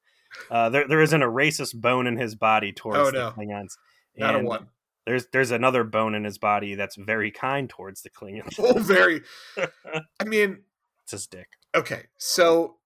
[0.50, 3.30] uh, there there isn't a racist bone in his body towards Oh, the.
[3.32, 3.74] Klingons.
[4.16, 4.68] Not a one.
[5.06, 8.54] There's there's another bone in his body that's very kind towards the Klingons.
[8.58, 9.20] Oh, very.
[10.20, 10.62] I mean,
[11.04, 11.46] It's his dick.
[11.74, 12.78] okay, so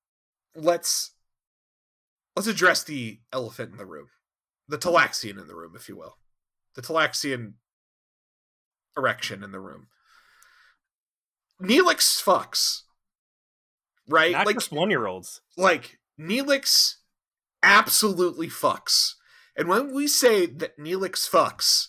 [0.54, 1.12] let's
[2.36, 4.08] let's address the elephant in the room,
[4.70, 6.16] the Talaxian in the room, if you will,
[6.76, 7.54] the Talaxian
[8.96, 9.88] erection in the room.
[11.60, 12.82] Neelix fucks,
[14.08, 14.32] right?
[14.32, 15.42] Not like, just one year olds.
[15.56, 16.94] like Neelix
[17.62, 19.14] absolutely fucks,
[19.56, 21.88] and when we say that Neelix fucks,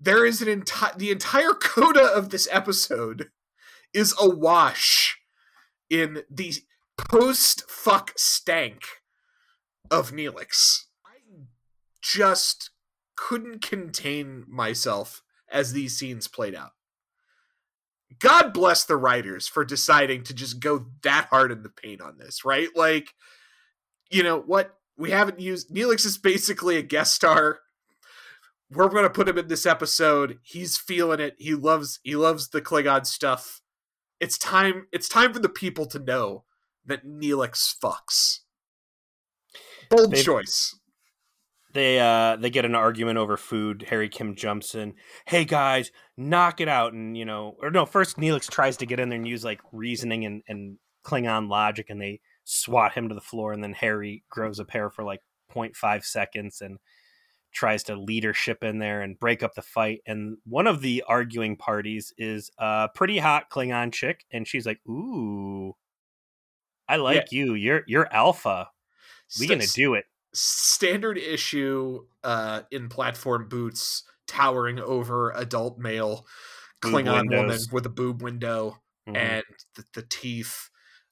[0.00, 3.30] there is an entire the entire coda of this episode
[3.92, 5.18] is awash
[5.90, 6.54] in the
[6.96, 8.84] post fuck stank
[9.90, 10.84] of Neelix.
[12.04, 12.70] Just
[13.16, 16.72] couldn't contain myself as these scenes played out.
[18.18, 22.18] God bless the writers for deciding to just go that hard in the paint on
[22.18, 22.68] this, right?
[22.76, 23.14] Like,
[24.10, 24.74] you know what?
[24.96, 27.60] We haven't used Neelix is basically a guest star.
[28.70, 30.38] We're gonna put him in this episode.
[30.42, 31.34] He's feeling it.
[31.38, 33.62] He loves he loves the Klingon stuff.
[34.20, 36.44] It's time it's time for the people to know
[36.84, 38.40] that Neelix fucks.
[39.90, 40.78] Bold They've- choice.
[41.74, 44.94] They uh they get an argument over food harry kim jumps in
[45.26, 48.98] hey guys knock it out and you know or no first neelix tries to get
[48.98, 53.14] in there and use like reasoning and, and klingon logic and they swat him to
[53.14, 55.20] the floor and then harry grows a pair for like
[55.54, 56.78] 0.5 seconds and
[57.54, 60.00] tries to leadership in there and break up the fight.
[60.06, 64.80] And one of the arguing parties is a pretty hot Klingon chick, and she's like,
[64.86, 65.74] "Ooh,
[66.88, 67.54] I like you.
[67.54, 68.68] You're you're alpha.
[69.38, 76.26] We gonna do it." Standard issue uh in platform boots towering over adult male
[76.82, 79.16] Klingon woman with a boob window Mhm.
[79.16, 79.44] and
[79.76, 80.70] the, the teeth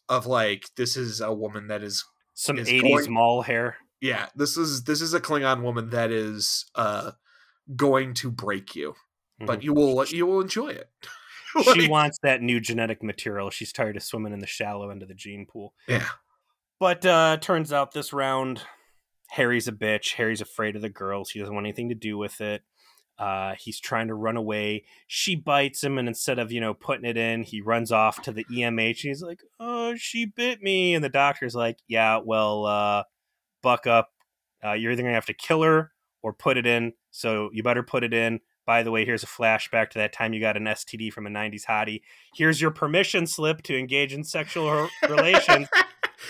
[0.08, 2.04] of like this is a woman that is
[2.34, 3.76] Some is '80s going- mall hair.
[4.00, 7.12] yeah this is this is a Klingon woman that is uh
[7.76, 8.94] going to break you
[9.38, 9.62] but Mhm.
[9.64, 10.90] you will you will enjoy it
[11.74, 13.50] she wants that new genetic material.
[13.50, 15.74] She's tired of swimming in the shallow end of the gene pool.
[15.86, 16.08] yeah
[16.80, 18.62] But uh turns out this round,
[19.32, 20.14] Harry's a bitch.
[20.14, 21.30] Harry's afraid of the girls.
[21.30, 22.62] He doesn't want anything to do with it.
[23.18, 24.84] Uh, he's trying to run away.
[25.06, 28.32] She bites him, and instead of you know putting it in, he runs off to
[28.32, 29.04] the EMH.
[29.04, 33.04] And he's like, "Oh, she bit me," and the doctor's like, "Yeah, well, uh,
[33.62, 34.10] buck up.
[34.62, 35.92] Uh, you're either gonna have to kill her
[36.22, 36.92] or put it in.
[37.10, 40.34] So you better put it in." By the way, here's a flashback to that time
[40.34, 42.02] you got an STD from a '90s hottie.
[42.34, 45.68] Here's your permission slip to engage in sexual relations.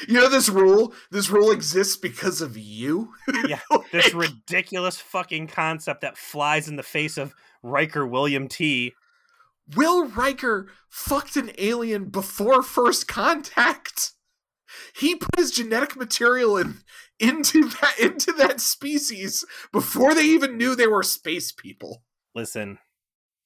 [0.08, 3.12] You know this rule this rule exists because of you
[3.48, 8.92] Yeah, this ridiculous fucking concept that flies in the face of Riker William T.
[9.76, 14.12] Will Riker fucked an alien before first contact.
[14.94, 16.80] He put his genetic material in
[17.18, 22.02] into that into that species before they even knew they were space people.
[22.34, 22.78] Listen,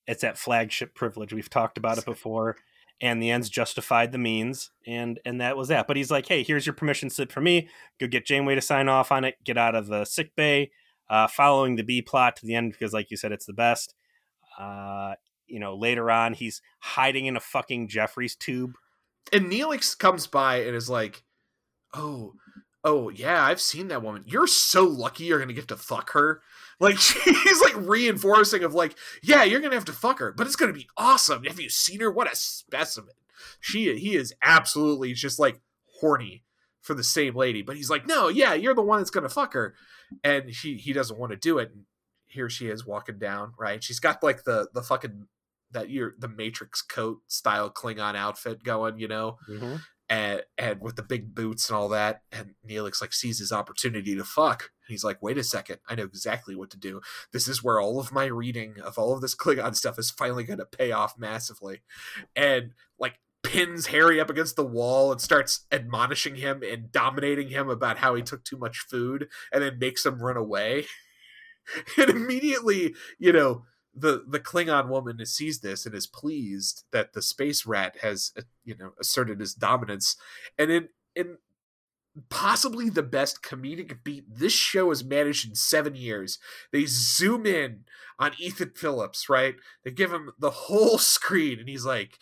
[0.07, 1.33] it's that flagship privilege.
[1.33, 2.57] We've talked about it before,
[3.01, 5.87] and the ends justified the means, and and that was that.
[5.87, 7.69] But he's like, hey, here's your permission slip for me.
[8.01, 9.37] Go get Janeway to sign off on it.
[9.45, 10.71] Get out of the sick bay.
[11.09, 13.95] Uh, following the B plot to the end because, like you said, it's the best.
[14.59, 15.15] Uh,
[15.47, 18.73] you know, later on, he's hiding in a fucking Jefferies tube.
[19.33, 21.23] And Neelix comes by and is like,
[21.95, 22.35] "Oh,
[22.83, 24.25] oh yeah, I've seen that woman.
[24.27, 26.43] You're so lucky you're gonna get to fuck her."
[26.79, 30.57] Like he's like reinforcing of like, "Yeah, you're gonna have to fuck her, but it's
[30.57, 31.45] gonna be awesome.
[31.45, 32.11] Have you seen her?
[32.11, 33.15] What a specimen."
[33.61, 35.61] She he is absolutely just like
[36.01, 36.43] horny
[36.81, 39.55] for the same lady, but he's like, "No, yeah, you're the one that's gonna fuck
[39.55, 39.75] her,"
[40.23, 41.71] and he he doesn't want to do it.
[41.73, 41.85] And
[42.27, 43.83] here she is walking down, right?
[43.83, 45.27] She's got like the the fucking
[45.73, 49.77] that you're the Matrix coat style Klingon outfit going, you know, mm-hmm.
[50.09, 52.23] and and with the big boots and all that.
[52.31, 54.71] And Neelix like sees his opportunity to fuck.
[54.89, 57.01] He's like, wait a second, I know exactly what to do.
[57.33, 60.45] This is where all of my reading of all of this Klingon stuff is finally
[60.45, 61.83] going to pay off massively.
[62.35, 67.69] And like pins Harry up against the wall and starts admonishing him and dominating him
[67.69, 70.87] about how he took too much food and then makes him run away.
[71.97, 73.65] and immediately, you know,
[73.97, 78.43] the the Klingon woman sees this and is pleased that the space rat has uh,
[78.65, 80.17] you know asserted his dominance,
[80.59, 81.39] and in in
[82.29, 86.39] possibly the best comedic beat this show has managed in seven years.
[86.73, 87.85] They zoom in
[88.19, 89.57] on Ethan Phillips, right?
[89.85, 92.19] They give him the whole screen, and he's like,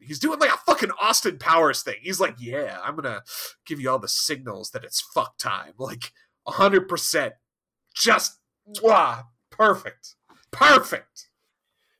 [0.00, 1.96] he's doing like a fucking Austin Powers thing.
[2.02, 3.22] He's like, "Yeah, I'm gonna
[3.64, 6.12] give you all the signals that it's fuck time, like
[6.46, 7.34] hundred percent,
[7.94, 8.38] just
[8.76, 10.16] mwah, perfect."
[10.56, 11.28] Perfect.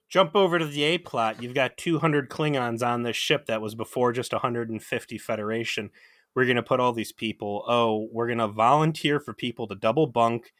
[0.09, 1.43] Jump over to the A plot.
[1.43, 5.91] You've got 200 Klingons on this ship that was before just 150 Federation.
[6.37, 7.65] We're going to put all these people.
[7.67, 10.53] Oh, we're going to volunteer for people to double bunk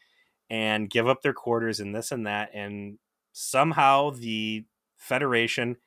[0.49, 2.49] and give up their quarters and this and that.
[2.53, 2.97] And
[3.31, 4.65] somehow the
[4.97, 5.77] Federation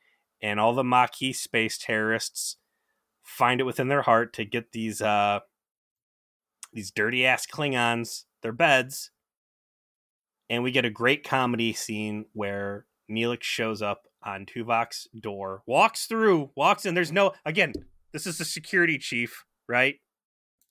[0.41, 2.57] and all the Maquis space terrorists
[3.21, 5.41] find it within their heart to get these uh,
[6.73, 9.11] these dirty ass Klingons their beds
[10.51, 16.07] and we get a great comedy scene where Neelix shows up on Tuvok's door, walks
[16.07, 16.93] through, walks in.
[16.93, 17.71] There's no again.
[18.11, 19.95] This is the security chief, right?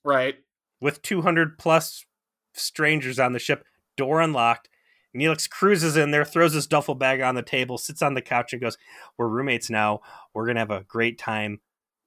[0.05, 0.35] Right.
[0.79, 2.05] With 200 plus
[2.53, 3.65] strangers on the ship,
[3.97, 4.69] door unlocked.
[5.15, 8.53] Neelix cruises in there, throws his duffel bag on the table, sits on the couch,
[8.53, 8.77] and goes,
[9.17, 9.99] "We're roommates now.
[10.33, 11.59] We're gonna have a great time.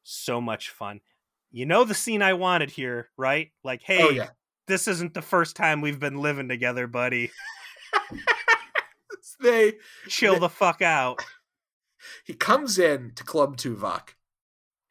[0.04, 1.00] So much fun."
[1.50, 3.52] You know the scene I wanted here, right?
[3.62, 4.30] Like, hey, Oh yeah.
[4.66, 7.30] this isn't the first time we've been living together, buddy.
[9.40, 9.74] they
[10.08, 11.22] Chill the fuck out.
[12.24, 14.14] he comes in to Club Tuvok,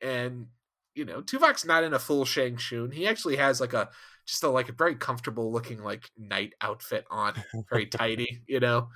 [0.01, 0.47] and
[0.95, 2.91] you know Tuvok's not in a full Shang Shun.
[2.91, 3.89] He actually has like a
[4.25, 7.33] just a like a very comfortable looking like night outfit on,
[7.69, 8.41] very tidy.
[8.47, 8.89] You know,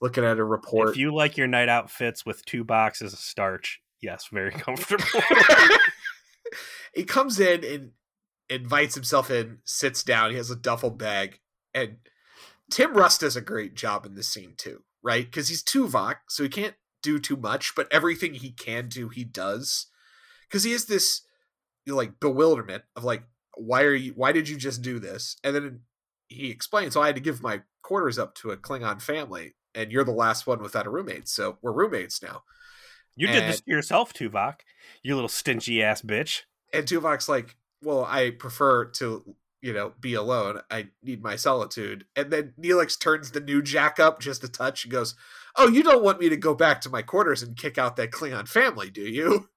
[0.00, 0.90] looking at a report.
[0.90, 5.04] If you like your night outfits with two boxes of starch, yes, very comfortable.
[6.94, 7.90] he comes in and
[8.48, 10.30] invites himself in, sits down.
[10.30, 11.40] He has a duffel bag,
[11.74, 11.96] and
[12.70, 15.24] Tim Russ does a great job in this scene too, right?
[15.24, 19.24] Because he's Tuvok, so he can't do too much, but everything he can do, he
[19.24, 19.86] does.
[20.48, 21.22] Because he is this
[21.86, 23.24] like bewilderment of like,
[23.56, 24.12] why are you?
[24.12, 25.36] Why did you just do this?
[25.44, 25.80] And then
[26.28, 29.90] he explains, "So I had to give my quarters up to a Klingon family, and
[29.90, 32.44] you're the last one without a roommate, so we're roommates now."
[33.16, 34.60] You did this to yourself, Tuvok.
[35.02, 36.42] You little stingy ass bitch.
[36.72, 40.60] And Tuvok's like, "Well, I prefer to, you know, be alone.
[40.70, 44.84] I need my solitude." And then Neelix turns the new Jack up just a touch
[44.84, 45.16] and goes,
[45.56, 48.12] "Oh, you don't want me to go back to my quarters and kick out that
[48.12, 49.50] Klingon family, do you?"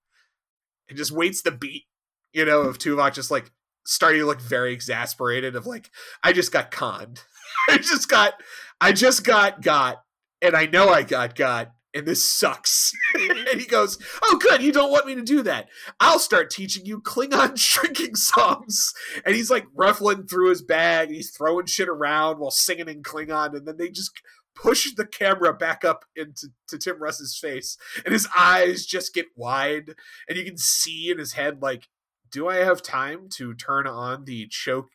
[0.90, 1.86] And just waits the beat,
[2.34, 3.52] you know, of Tuvok just like
[3.86, 5.56] starting to look very exasperated.
[5.56, 5.90] Of like,
[6.24, 7.22] I just got conned.
[7.70, 8.34] I just got,
[8.82, 10.04] I just got got,
[10.42, 12.92] and I know I got got, and this sucks.
[13.16, 14.62] and he goes, "Oh, good.
[14.62, 15.70] You don't want me to do that.
[16.00, 18.94] I'll start teaching you Klingon shrinking songs."
[19.26, 21.10] And he's like ruffling through his bag.
[21.10, 24.12] He's throwing shit around while singing in Klingon, and then they just
[24.56, 29.28] push the camera back up into to Tim Russ's face, and his eyes just get
[29.36, 29.96] wide,
[30.28, 31.88] and you can see in his head like,
[32.34, 34.90] "Do I have time to turn on the choke?"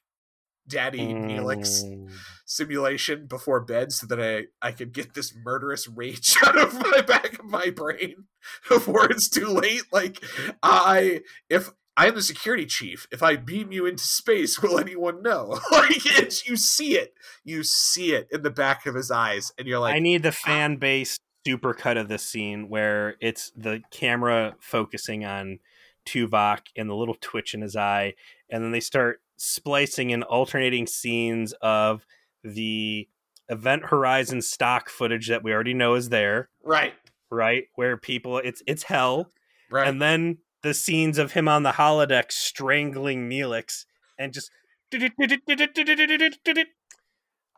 [0.68, 2.10] Daddy Neelix Mm.
[2.44, 7.00] simulation before bed so that I, I could get this murderous rage out of my
[7.00, 8.26] back of my brain
[8.68, 9.84] before it's too late.
[9.90, 10.22] Like
[10.62, 15.22] I if I am the security chief, if I beam you into space, will anyone
[15.22, 15.58] know?
[15.72, 17.14] like it's you see it.
[17.44, 20.32] You see it in the back of his eyes, and you're like I need the
[20.32, 25.60] fan based supercut of this scene where it's the camera focusing on
[26.08, 28.14] Tuvok and the little twitch in his eye,
[28.48, 32.06] and then they start splicing in alternating scenes of
[32.42, 33.08] the
[33.48, 36.94] Event Horizon stock footage that we already know is there, Right.
[37.30, 37.64] right?
[37.74, 39.32] Where people it's it's hell,
[39.70, 39.86] Right.
[39.86, 43.84] and then the scenes of him on the holodeck strangling Neelix
[44.18, 44.50] and just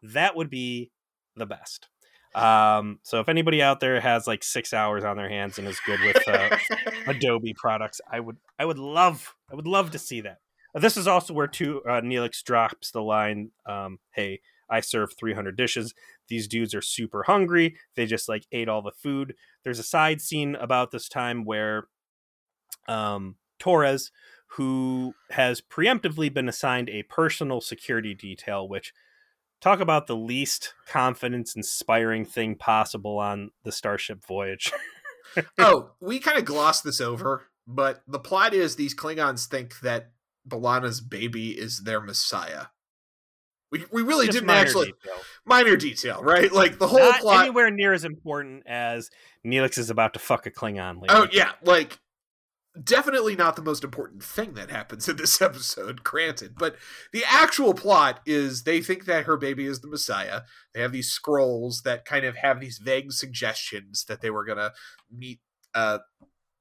[0.03, 0.91] that would be
[1.37, 1.89] the best.
[2.35, 5.81] Um, so if anybody out there has like six hours on their hands and is
[5.85, 6.57] good with uh,
[7.07, 10.39] Adobe products, I would I would love I would love to see that.
[10.75, 15.57] This is also where two uh, Neelix drops the line, um, "Hey, I serve 300
[15.57, 15.95] dishes.
[16.29, 17.77] These dudes are super hungry.
[17.97, 21.89] They just like ate all the food." There's a side scene about this time where
[22.87, 24.13] um, Torres,
[24.55, 28.93] who has preemptively been assigned a personal security detail, which
[29.61, 34.73] talk about the least confidence inspiring thing possible on the Starship voyage.
[35.59, 40.11] oh, we kind of glossed this over, but the plot is these Klingons think that
[40.49, 42.67] B'Elanna's baby is their messiah.
[43.71, 45.21] We, we really Just didn't minor actually detail.
[45.45, 46.51] minor detail, right?
[46.51, 47.45] Like the whole Not plot.
[47.45, 49.11] anywhere near as important as
[49.47, 51.01] Neelix is about to fuck a Klingon.
[51.01, 51.15] Later.
[51.15, 52.01] Oh yeah, like
[52.83, 56.55] definitely not the most important thing that happens in this episode, granted.
[56.57, 56.77] But
[57.13, 60.43] the actual plot is they think that her baby is the Messiah.
[60.75, 64.73] They have these scrolls that kind of have these vague suggestions that they were gonna
[65.11, 65.41] meet
[65.75, 65.99] uh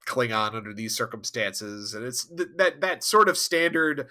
[0.07, 4.07] Klingon under these circumstances, and it's th- that that sort of standard.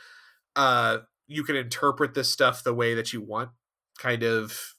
[0.54, 3.50] Uh, you can interpret this stuff the way that you want,
[3.98, 4.74] kind of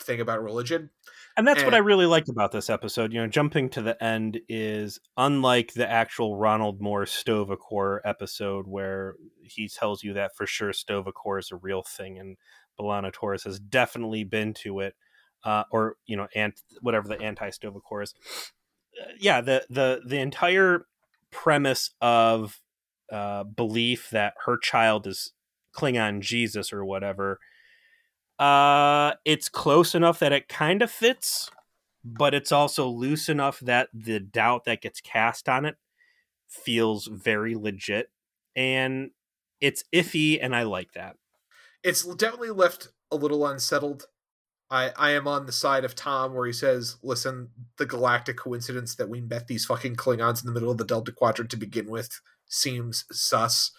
[0.00, 0.90] thing about religion.
[1.36, 3.12] And that's what I really liked about this episode.
[3.12, 9.16] You know, jumping to the end is unlike the actual Ronald Moore Sto-vo-kor episode where
[9.42, 12.36] he tells you that for sure Sto-vo-kor is a real thing and
[12.78, 14.94] B'Elanna Torres has definitely been to it,
[15.44, 18.14] uh, or you know, and whatever the anti Sto-vo-kor is.
[19.00, 20.86] Uh, yeah, the the the entire
[21.30, 22.60] premise of
[23.10, 25.32] uh, belief that her child is
[25.76, 27.40] Klingon Jesus or whatever
[28.38, 31.50] uh, it's close enough that it kind of fits,
[32.04, 35.76] but it's also loose enough that the doubt that gets cast on it
[36.48, 38.10] feels very legit,
[38.56, 39.10] and
[39.60, 41.16] it's iffy, and I like that.
[41.82, 44.06] it's definitely left a little unsettled.
[44.70, 48.94] I I am on the side of Tom where he says, "Listen, the galactic coincidence
[48.96, 51.88] that we met these fucking Klingons in the middle of the Delta Quadrant to begin
[51.88, 53.72] with seems sus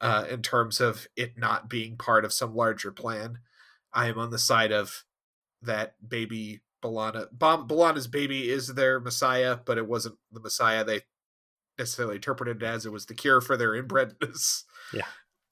[0.00, 3.38] uh, in terms of it not being part of some larger plan."
[3.96, 5.04] I am on the side of
[5.62, 7.26] that baby B'Elanna.
[7.36, 11.00] B'Elanna's baby is their messiah, but it wasn't the messiah they
[11.78, 12.86] necessarily interpreted it as.
[12.86, 14.62] It was the cure for their inbredness.
[14.92, 15.06] Yeah.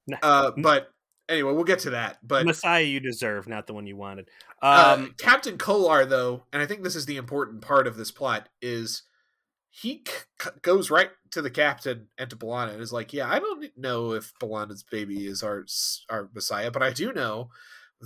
[0.06, 0.18] Nah.
[0.22, 0.90] Uh, but
[1.28, 2.18] anyway, we'll get to that.
[2.22, 4.28] But Messiah you deserve, not the one you wanted.
[4.62, 8.10] uh, Um, Captain Kohlar, though, and I think this is the important part of this
[8.10, 9.02] plot, is
[9.70, 13.28] he c- c- goes right to the captain and to B'Elanna and is like, "Yeah,
[13.28, 15.64] I don't know if B'Elanna's baby is our
[16.10, 17.48] our messiah, but I do know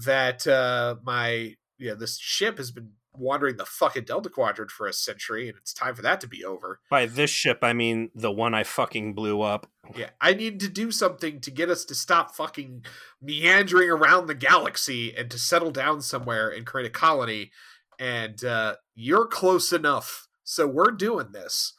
[0.05, 4.93] that uh, my yeah this ship has been wandering the fucking Delta Quadrant for a
[4.93, 6.81] century, and it's time for that to be over.
[6.91, 9.71] by this ship, I mean the one I fucking blew up.
[9.95, 12.85] Yeah, I need to do something to get us to stop fucking
[13.21, 17.51] meandering around the galaxy and to settle down somewhere and create a colony.
[17.99, 21.75] And uh, you're close enough, so we're doing this.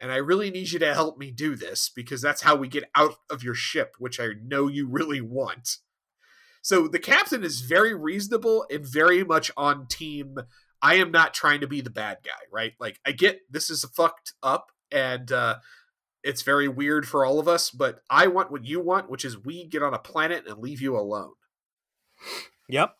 [0.00, 2.84] And I really need you to help me do this because that's how we get
[2.94, 5.78] out of your ship, which I know you really want.
[6.64, 10.38] So the captain is very reasonable and very much on team.
[10.80, 12.72] I am not trying to be the bad guy, right?
[12.80, 15.56] Like I get this is fucked up and uh
[16.22, 19.44] it's very weird for all of us, but I want what you want, which is
[19.44, 21.34] we get on a planet and leave you alone.
[22.70, 22.96] Yep.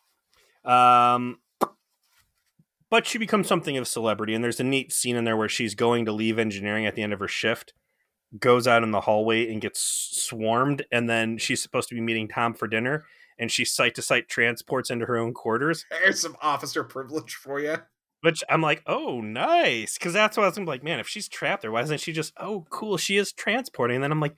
[0.63, 1.39] Um,
[2.91, 5.49] but she becomes something of a celebrity, and there's a neat scene in there where
[5.49, 7.73] she's going to leave engineering at the end of her shift,
[8.39, 12.29] goes out in the hallway and gets swarmed, and then she's supposed to be meeting
[12.29, 13.07] Tom for dinner,
[13.39, 15.85] and she site to site transports into her own quarters.
[15.91, 17.77] There's some officer privilege for you.
[18.21, 20.83] Which I'm like, oh, nice, because that's what I was gonna be like.
[20.83, 22.33] Man, if she's trapped there, why isn't she just?
[22.39, 23.97] Oh, cool, she is transporting.
[23.97, 24.37] And then I'm like,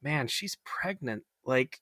[0.00, 1.24] man, she's pregnant.
[1.44, 1.80] Like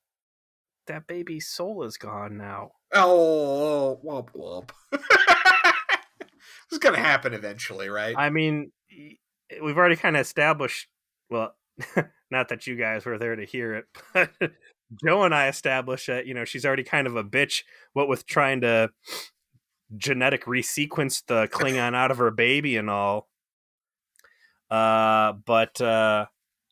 [0.86, 2.70] that baby's soul is gone now.
[2.92, 4.70] Oh, womp womp.
[6.70, 8.14] it's gonna happen eventually, right?
[8.16, 8.72] I mean,
[9.62, 10.88] we've already kind of established.
[11.28, 11.54] Well,
[12.30, 13.84] not that you guys were there to hear it,
[14.14, 14.30] but
[15.04, 17.62] Joe and I establish that you know she's already kind of a bitch.
[17.92, 18.90] What with trying to
[19.96, 23.28] genetic resequence the Klingon out of her baby and all.
[24.70, 26.26] Uh, but uh,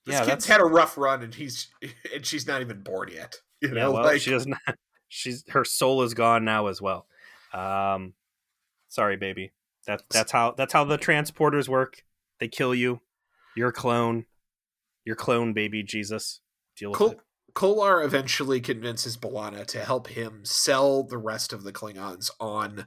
[0.07, 1.69] this yeah, kid's that's had a rough run, and he's
[2.15, 3.37] and she's not even born yet.
[3.61, 3.75] You yeah.
[3.75, 4.61] know, Well, like she does not.
[5.15, 7.07] She's her soul is gone now as well.
[7.53, 8.15] Um,
[8.89, 9.53] sorry, baby.
[9.87, 12.03] That's that's how that's how the transporters work.
[12.41, 13.03] They kill you.
[13.55, 14.25] You're a clone.
[15.05, 16.41] You're clone, baby Jesus.
[16.79, 17.21] Deal with Kol- it.
[17.55, 22.87] Kohlar eventually convinces B'Elanna to help him sell the rest of the Klingons on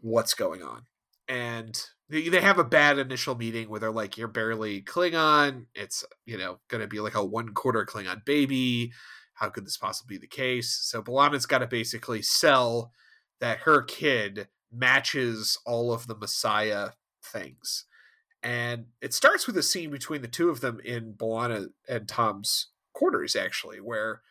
[0.00, 0.86] what's going on.
[1.28, 5.66] And they, have a bad initial meeting where they're like, You're barely Klingon.
[5.74, 8.92] It's, you know, going to be like a one quarter Klingon baby.
[9.34, 10.70] How could this possibly be the case?
[10.70, 12.92] So B'Elanna's got to basically sell
[13.40, 16.90] that her kid matches all of the Messiah
[17.22, 17.84] things.
[18.42, 22.68] And it starts with a scene between the two of them in B'Elanna and Tom's
[22.98, 24.22] quarters, actually, where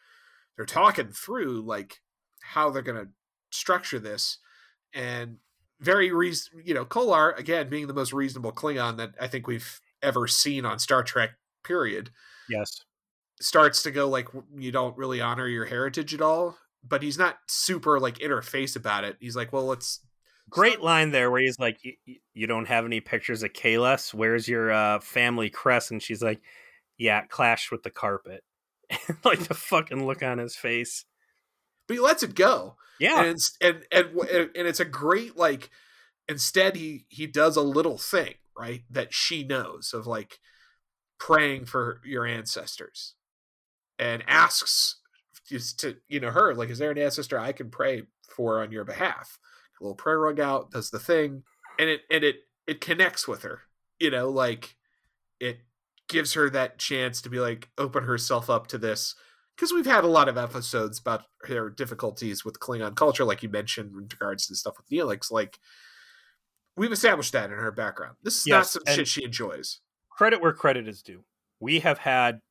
[0.55, 2.01] they're talking through like
[2.41, 3.11] how they're going to
[3.51, 4.39] structure this.
[4.93, 5.37] And
[5.79, 9.79] very reason, you know, Kohlar again being the most reasonable Klingon that I think we've
[10.01, 11.31] ever seen on Star Trek.
[11.63, 12.11] Period
[12.49, 12.85] Yes.
[13.39, 16.57] starts to go like you don't really honor your heritage at all.
[16.87, 19.17] But he's not super like in her face about it.
[19.19, 20.01] He's like, well, let's
[20.49, 24.13] Great line there where he's like, "Y- y- "You don't have any pictures of Kahless?
[24.13, 26.41] Where's your uh, family crest?" And she's like,
[26.97, 28.43] "Yeah, it clashed with the carpet."
[29.25, 31.05] like the fucking look on his face.
[31.87, 32.75] but he lets it go.
[32.99, 35.69] Yeah, and it's, and and and and it's a great like.
[36.29, 40.39] Instead, he he does a little thing right that she knows of like
[41.19, 43.13] praying for your ancestors,
[43.97, 44.97] and asks
[45.47, 48.71] just to you know her like, is there an ancestor I can pray for on
[48.71, 49.39] your behalf?
[49.79, 51.43] A little prayer rug out does the thing,
[51.79, 53.61] and it and it it connects with her.
[53.99, 54.75] You know, like
[55.39, 55.59] it
[56.07, 59.15] gives her that chance to be like open herself up to this
[59.55, 63.49] because we've had a lot of episodes about her difficulties with Klingon culture, like you
[63.49, 65.31] mentioned in regards to the stuff with Neelix.
[65.31, 65.59] Like
[66.75, 68.15] we've established that in her background.
[68.23, 69.81] This is not Yes, some shit she enjoys.
[70.09, 71.23] credit where credit is due.
[71.59, 72.41] We have had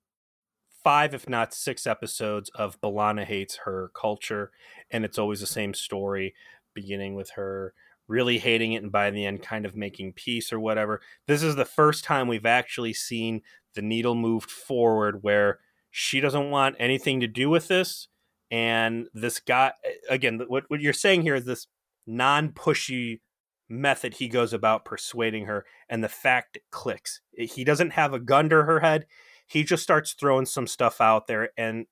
[0.82, 4.50] five, if not six, episodes of B'Elanna hates her culture,
[4.90, 6.34] and it's always the same story,
[6.74, 7.72] beginning with her
[8.08, 11.00] really hating it and by the end kind of making peace or whatever.
[11.26, 13.42] This is the first time we've actually seen
[13.74, 15.58] the needle moved forward where
[15.90, 18.08] she doesn't want anything to do with this.
[18.50, 19.72] And this guy,
[20.08, 21.66] again, what, what you're saying here is this
[22.06, 23.20] non pushy
[23.68, 27.20] method he goes about persuading her and the fact it clicks.
[27.32, 29.06] He doesn't have a gun to her head.
[29.48, 31.86] He just starts throwing some stuff out there and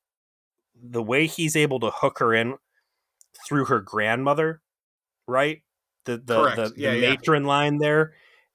[0.80, 2.54] the way he's able to hook her in
[3.46, 4.60] through her grandmother,
[5.26, 5.62] right?
[6.04, 6.56] The the Correct.
[6.56, 7.08] the, Yeah, the yeah.
[7.10, 8.14] matron line there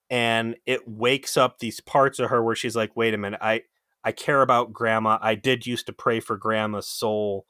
[0.10, 3.40] and it wakes up these parts of her where she's like, "Wait a minute.
[3.42, 3.64] I
[4.04, 5.18] I care about grandma.
[5.22, 7.46] I did used to pray for grandma's soul.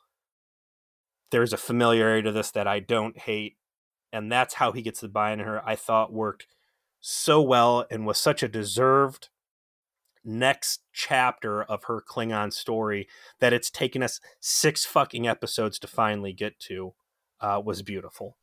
[1.31, 3.57] There's a familiarity to this that I don't hate
[4.11, 5.61] and that's how he gets the buy in her.
[5.67, 6.47] I thought worked
[6.99, 9.29] so well and was such a deserved
[10.25, 13.07] next chapter of her Klingon story
[13.39, 16.93] that it's taken us six fucking episodes to finally get to.
[17.39, 18.35] Uh, was beautiful.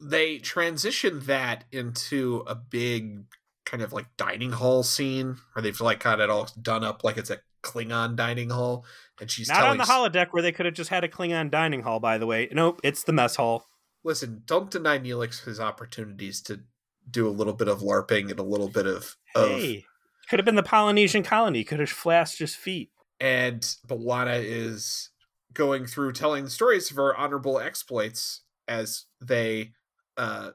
[0.00, 3.24] They transition that into a big
[3.64, 7.16] kind of like dining hall scene where they've like got it all done up like
[7.18, 8.84] it's a Klingon dining hall,
[9.20, 11.82] and she's Not on the holodeck where they could have just had a Klingon dining
[11.82, 11.98] hall.
[12.00, 13.66] By the way, nope, it's the mess hall.
[14.04, 16.60] listen, don't deny Neelix his opportunities to
[17.10, 19.84] do a little bit of LARPing and a little bit of, of Hey,
[20.30, 21.64] could have been the Polynesian colony.
[21.64, 22.90] Could have flashed his feet.
[23.20, 25.10] and B'Elanna is
[25.52, 29.72] going through telling the stories of her honorable exploits as they
[30.18, 30.50] uh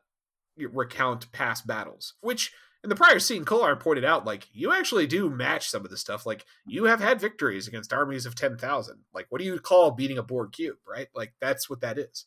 [0.58, 2.52] recount past battles, which
[2.84, 5.98] in the prior scene, Kohlar pointed out, like, you actually do match some of the
[5.98, 6.26] stuff.
[6.26, 9.00] Like, you have had victories against armies of 10,000.
[9.14, 11.08] Like, what do you call beating a Borg cube, right?
[11.16, 12.26] Like, that's what that is.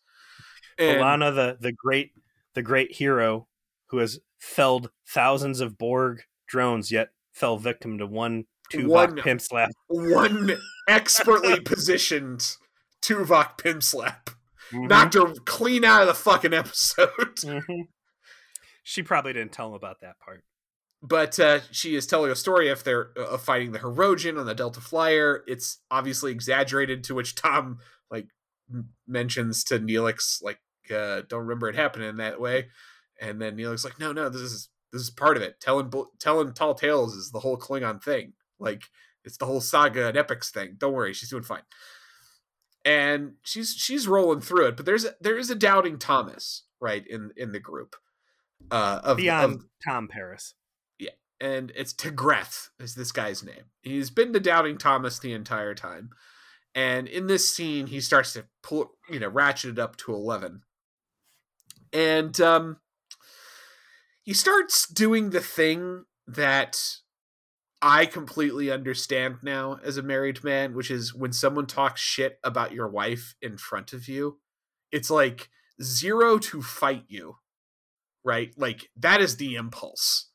[0.78, 2.12] And, B'Elanna, the, the great
[2.54, 3.46] the great hero
[3.88, 9.70] who has felled thousands of Borg drones, yet fell victim to one Tuvok pimp slap.
[9.88, 10.56] One
[10.88, 12.56] expertly positioned
[13.02, 14.30] Tuvok pimp slap.
[14.72, 14.86] Mm-hmm.
[14.86, 17.08] Knocked her clean out of the fucking episode.
[17.36, 17.82] Mm-hmm.
[18.82, 20.44] She probably didn't tell him about that part.
[21.02, 24.54] But uh, she is telling a story if they're uh, fighting the Hirogen on the
[24.54, 25.42] Delta Flyer.
[25.46, 27.02] It's obviously exaggerated.
[27.04, 27.78] To which Tom
[28.10, 28.28] like
[28.72, 30.60] m- mentions to Neelix, like,
[30.90, 32.68] uh, "Don't remember it happening that way."
[33.20, 35.60] And then Neelix like, "No, no, this is this is part of it.
[35.60, 38.34] Telling telling tall tales is the whole Klingon thing.
[38.58, 38.84] Like,
[39.24, 40.76] it's the whole saga and epics thing.
[40.78, 41.62] Don't worry, she's doing fine."
[42.86, 44.76] And she's she's rolling through it.
[44.76, 47.96] But there's a, there is a doubting Thomas right in in the group.
[48.70, 50.54] Uh, of, Beyond of, Tom Paris.
[50.98, 51.10] Yeah,
[51.40, 53.64] and it's T'Greth is this guy's name.
[53.82, 56.10] He's been the doubting Thomas the entire time,
[56.74, 60.62] and in this scene he starts to pull you know ratchet it up to eleven,
[61.92, 62.78] and um,
[64.22, 66.80] he starts doing the thing that
[67.88, 72.72] I completely understand now as a married man, which is when someone talks shit about
[72.72, 74.40] your wife in front of you,
[74.90, 77.36] it's like zero to fight you,
[78.24, 78.52] right?
[78.56, 80.30] Like that is the impulse.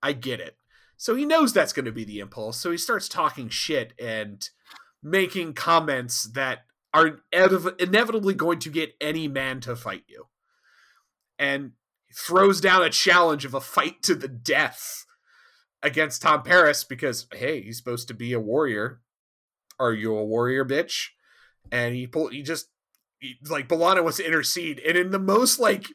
[0.00, 0.56] I get it.
[0.96, 2.60] So he knows that's going to be the impulse.
[2.60, 4.48] So he starts talking shit and
[5.02, 10.26] making comments that are inevitably going to get any man to fight you.
[11.36, 11.72] And
[12.14, 15.04] throws down a challenge of a fight to the death
[15.82, 19.00] against Tom Paris because hey, he's supposed to be a warrior.
[19.78, 21.08] Are you a warrior, bitch?
[21.70, 22.32] And he pulled.
[22.32, 22.68] He just
[23.18, 25.86] he, like B'Elanna wants to intercede, and in the most like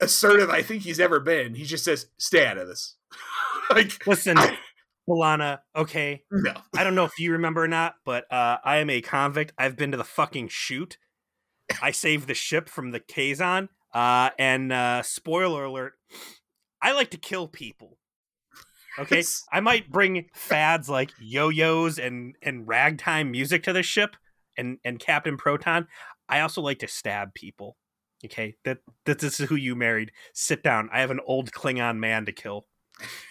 [0.00, 2.96] assertive I think he's ever been, he just says, "Stay out of this."
[3.70, 4.58] like, listen, I.
[5.76, 9.00] Okay, no, I don't know if you remember or not, but uh, I am a
[9.00, 9.52] convict.
[9.58, 10.98] I've been to the fucking shoot.
[11.82, 13.68] I saved the ship from the Kazon.
[13.92, 15.94] Uh, and uh, spoiler alert,
[16.82, 17.98] I like to kill people.
[18.98, 19.22] Okay,
[19.52, 24.16] I might bring fads like yo-yos and and ragtime music to the ship,
[24.56, 25.88] and and Captain Proton.
[26.28, 27.76] I also like to stab people.
[28.24, 30.12] Okay, that that this is who you married.
[30.32, 30.88] Sit down.
[30.92, 32.66] I have an old Klingon man to kill.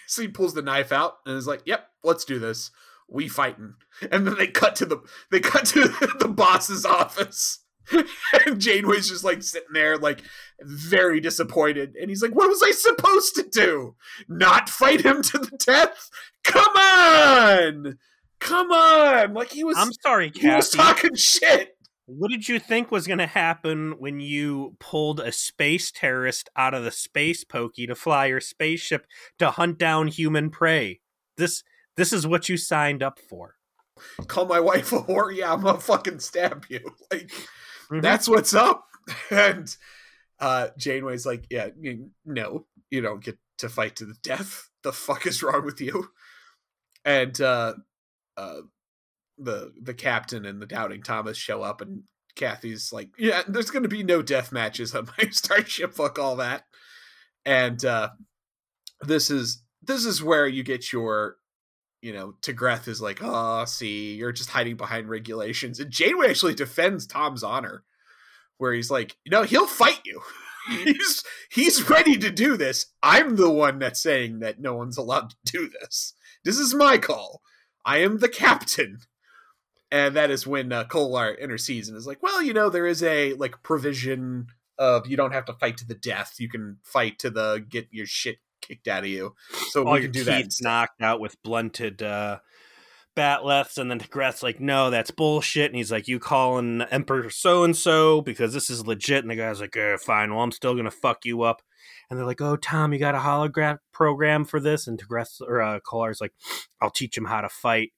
[0.06, 2.70] So he pulls the knife out and is like, "Yep, let's do this.
[3.08, 3.74] We fighting."
[4.10, 4.98] And then they cut to the
[5.30, 5.88] they cut to
[6.18, 7.63] the boss's office.
[8.46, 10.22] and Janeway's just like sitting there, like
[10.60, 11.96] very disappointed.
[12.00, 13.94] And he's like, What was I supposed to do?
[14.28, 16.10] Not fight him to the death?
[16.42, 17.98] Come on!
[18.40, 19.34] Come on!
[19.34, 20.48] Like he was I'm sorry, Kathy.
[20.48, 21.76] He was talking shit.
[22.06, 26.74] What did you think was going to happen when you pulled a space terrorist out
[26.74, 29.06] of the space pokey to fly your spaceship
[29.38, 31.00] to hunt down human prey?
[31.38, 31.62] This
[31.96, 33.54] this is what you signed up for.
[34.26, 35.34] Call my wife a whore?
[35.34, 36.80] Yeah, I'm gonna fucking stab you.
[37.12, 37.30] Like
[37.90, 38.00] mm-hmm.
[38.00, 38.86] that's what's up.
[39.30, 39.74] And
[40.40, 41.68] uh, Janeway's like, yeah,
[42.24, 44.70] no, you don't get to fight to the death.
[44.82, 46.08] The fuck is wrong with you?
[47.04, 47.74] And uh,
[48.36, 48.60] uh,
[49.38, 52.04] the the captain and the doubting Thomas show up, and
[52.34, 55.94] Kathy's like, yeah, there's going to be no death matches on my starship.
[55.94, 56.64] Fuck all that.
[57.44, 58.10] And uh,
[59.02, 61.36] this is this is where you get your
[62.04, 65.80] you know, T'Greth is like, oh, see, you're just hiding behind regulations.
[65.80, 67.82] And Janeway actually defends Tom's honor
[68.58, 70.20] where he's like, you know, he'll fight you.
[70.84, 72.86] he's he's ready to do this.
[73.02, 76.12] I'm the one that's saying that no one's allowed to do this.
[76.44, 77.40] This is my call.
[77.86, 78.98] I am the captain.
[79.90, 83.02] And that is when uh, Kohlar intercedes and is like, well, you know, there is
[83.02, 84.48] a like provision
[84.78, 86.34] of you don't have to fight to the death.
[86.38, 89.34] You can fight to the get your shit kicked out of you.
[89.70, 90.46] So All we can do that.
[90.60, 92.38] Knocked out with blunted uh,
[93.16, 95.70] bat'leths, and then T'Greth's like, no, that's bullshit.
[95.70, 99.22] And he's like, you calling Emperor so and so because this is legit.
[99.22, 101.62] And the guy's like, eh, fine, well, I'm still gonna fuck you up.
[102.08, 104.86] And they're like, oh, Tom, you got a hologram program for this?
[104.86, 106.32] And T'Greth or uh, Kohlar's like,
[106.80, 107.92] I'll teach him how to fight.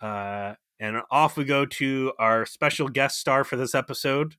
[0.00, 4.36] Uh, and off we go to our special guest star for this episode,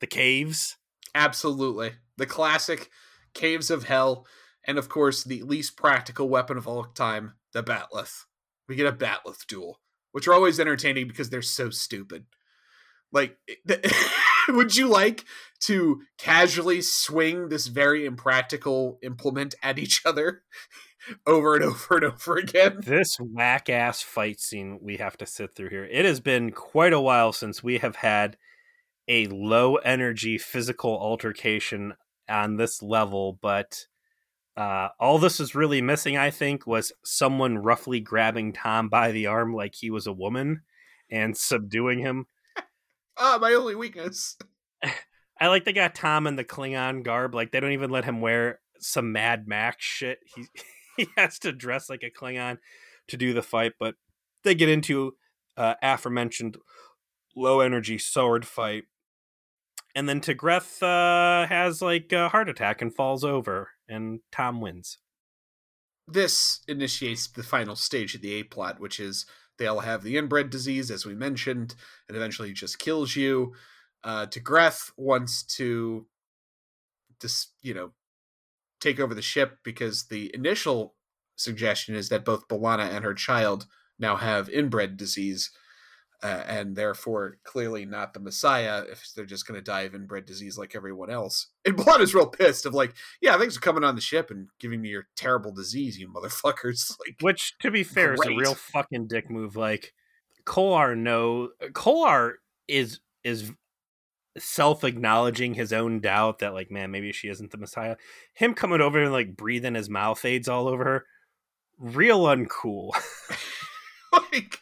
[0.00, 0.76] the caves.
[1.14, 2.90] Absolutely, the classic
[3.34, 4.26] caves of hell,
[4.68, 8.26] and of course the least practical weapon of all time, the bat'leth
[8.68, 9.80] we get a bat'leth duel,
[10.12, 12.26] which are always entertaining because they're so stupid.
[13.10, 13.38] Like,
[13.68, 13.90] eh,
[14.48, 15.24] would you like
[15.60, 20.42] to casually swing this very impractical implement at each other
[21.26, 22.80] over and over and over again?
[22.82, 25.88] This whack ass fight scene we have to sit through here.
[25.90, 28.36] It has been quite a while since we have had
[29.08, 31.94] a low energy physical altercation
[32.28, 33.86] on this level, but
[34.58, 39.28] Uh, all this is really missing, I think, was someone roughly grabbing Tom by the
[39.28, 40.62] arm like he was a woman
[41.08, 42.26] and subduing him.
[43.20, 44.36] Ah, my only weakness.
[45.40, 47.34] I like they got Tom in the Klingon garb.
[47.34, 50.20] Like they don't even let him wear some Mad Max shit.
[50.36, 50.46] He
[50.96, 52.58] he has to dress like a Klingon
[53.08, 53.72] to do the fight.
[53.80, 53.96] But
[54.44, 55.16] they get into
[55.56, 56.58] uh, aforementioned
[57.34, 58.84] low energy sword fight,
[59.96, 64.98] and then T'Greth uh, has like a heart attack and falls over, and Tom wins.
[66.06, 69.26] This initiates the final stage of the A plot, which is
[69.58, 71.74] they all have the inbred disease, as we mentioned,
[72.08, 73.52] and eventually just kills you.
[74.04, 76.06] Uh, T'Greth wants to,
[77.20, 77.90] just you know,
[78.80, 80.94] take over the ship because the initial
[81.36, 83.66] suggestion is that both B'Elanna and her child
[83.98, 85.50] now have inbred disease,
[86.22, 90.26] uh, and therefore clearly not the Messiah if they're just going to die of inbred
[90.26, 91.48] disease like everyone else.
[91.64, 94.48] And Blood is real pissed of like, yeah, thanks for coming on the ship and
[94.58, 96.92] giving me your terrible disease, you motherfuckers.
[97.06, 99.54] Like, Which, to be fair, is a real fucking dick move.
[99.54, 99.92] Like
[100.46, 102.34] Kohlar, no, Kohlar
[102.68, 103.52] is is
[104.38, 107.96] self acknowledging his own doubt that like, man, maybe she isn't the Messiah.
[108.32, 111.06] Him coming over and like breathing his mouth aids all over her,
[111.78, 112.92] real uncool.
[114.32, 114.60] like,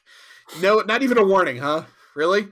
[0.60, 1.84] no, not even a warning, huh?
[2.14, 2.48] Really?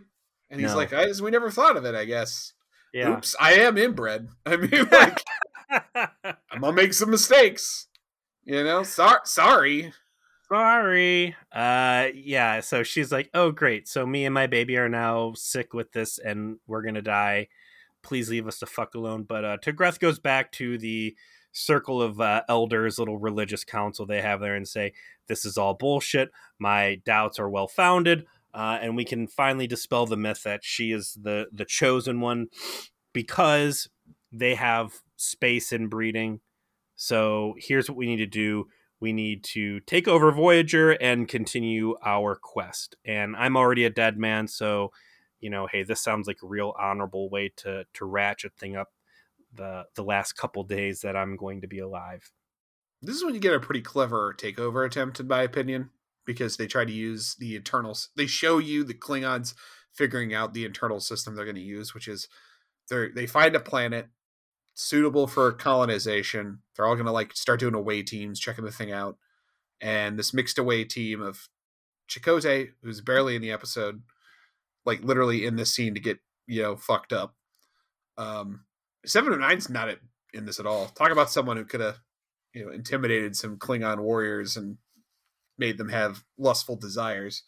[0.51, 0.76] And he's No.
[0.76, 1.95] like, I, we never thought of it.
[1.95, 2.53] I guess.
[2.92, 3.11] yeah.
[3.16, 4.28] Oops, I am inbred.
[4.47, 5.22] I mean, like,
[6.51, 7.88] I'm gonna make some mistakes.
[8.45, 9.92] You know, sorry, sorry.
[10.49, 11.34] Sorry.
[11.51, 13.88] Uh yeah, so she's like, "Oh great.
[13.88, 17.49] So me and my baby are now sick with this and we're going to die.
[18.03, 21.16] Please leave us the fuck alone." But uh T'Greth goes back to the
[21.57, 24.92] circle of uh, elders, little religious council they have there and say,
[25.27, 26.31] "This is all bullshit.
[26.59, 30.93] My doubts are well founded." Uh, and we can finally dispel the myth that she
[30.93, 32.47] is the the chosen one
[33.12, 33.89] because
[34.33, 36.41] they have space inbreeding.
[36.97, 38.66] So here's what we need to do
[39.01, 42.97] we need to take over Voyager and continue our quest.
[43.05, 44.93] And I'm already a dead man, so
[45.41, 48.93] you know, hey, this sounds like a real honorable way to to ratchet thing up
[49.53, 52.31] the the last couple days that I'm going to be alive.
[53.07, 55.90] This is when you get a pretty clever takeover attempt, in my opinion,
[56.24, 58.09] because they try to use the internals.
[58.16, 59.55] They show you the Klingons
[59.92, 62.28] figuring out the internal system they're going to use, which is
[62.90, 64.09] they they find a planet
[64.74, 66.61] suitable for colonization.
[66.74, 69.16] They're all going to like start doing away teams, checking the thing out,
[69.80, 71.48] and this mixed away team of
[72.09, 74.02] Chakotay, who's barely in the episode,
[74.84, 77.34] like literally in this scene to get you know fucked up.
[78.16, 78.64] Um,
[79.07, 79.88] Seven of Nine's not
[80.32, 80.86] in this at all.
[80.86, 82.00] Talk about someone who could have
[82.55, 84.78] you know intimidated some Klingon warriors and
[85.59, 87.42] made them have lustful desires.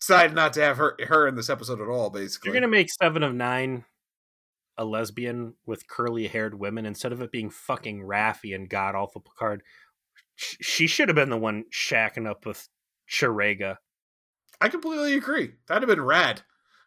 [0.00, 2.10] Decided not to have her her in this episode at all.
[2.10, 3.84] Basically, You're gonna make Seven of Nine
[4.76, 9.20] a lesbian with curly haired women instead of it being fucking Raffi and God awful
[9.20, 9.62] Picard.
[10.36, 12.68] She should have been the one shacking up with
[13.10, 13.76] Ch'Rega.
[14.60, 15.54] I completely agree.
[15.66, 16.42] That'd have been rad.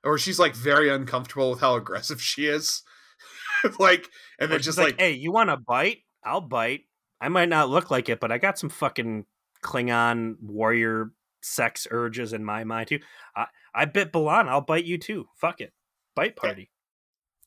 [0.06, 2.84] Or she's like very uncomfortable with how aggressive she is.
[3.80, 4.08] like,
[4.40, 6.00] and Or then just like, like, hey, you want to bite?
[6.24, 6.82] I'll bite.
[7.22, 9.26] I might not look like it, but I got some fucking
[9.64, 11.12] Klingon warrior
[11.42, 13.00] sex urges in my mind too.
[13.36, 14.50] I, I bit Balan.
[14.50, 15.28] I'll bite you too.
[15.36, 15.72] Fuck it.
[16.16, 16.72] Bite party.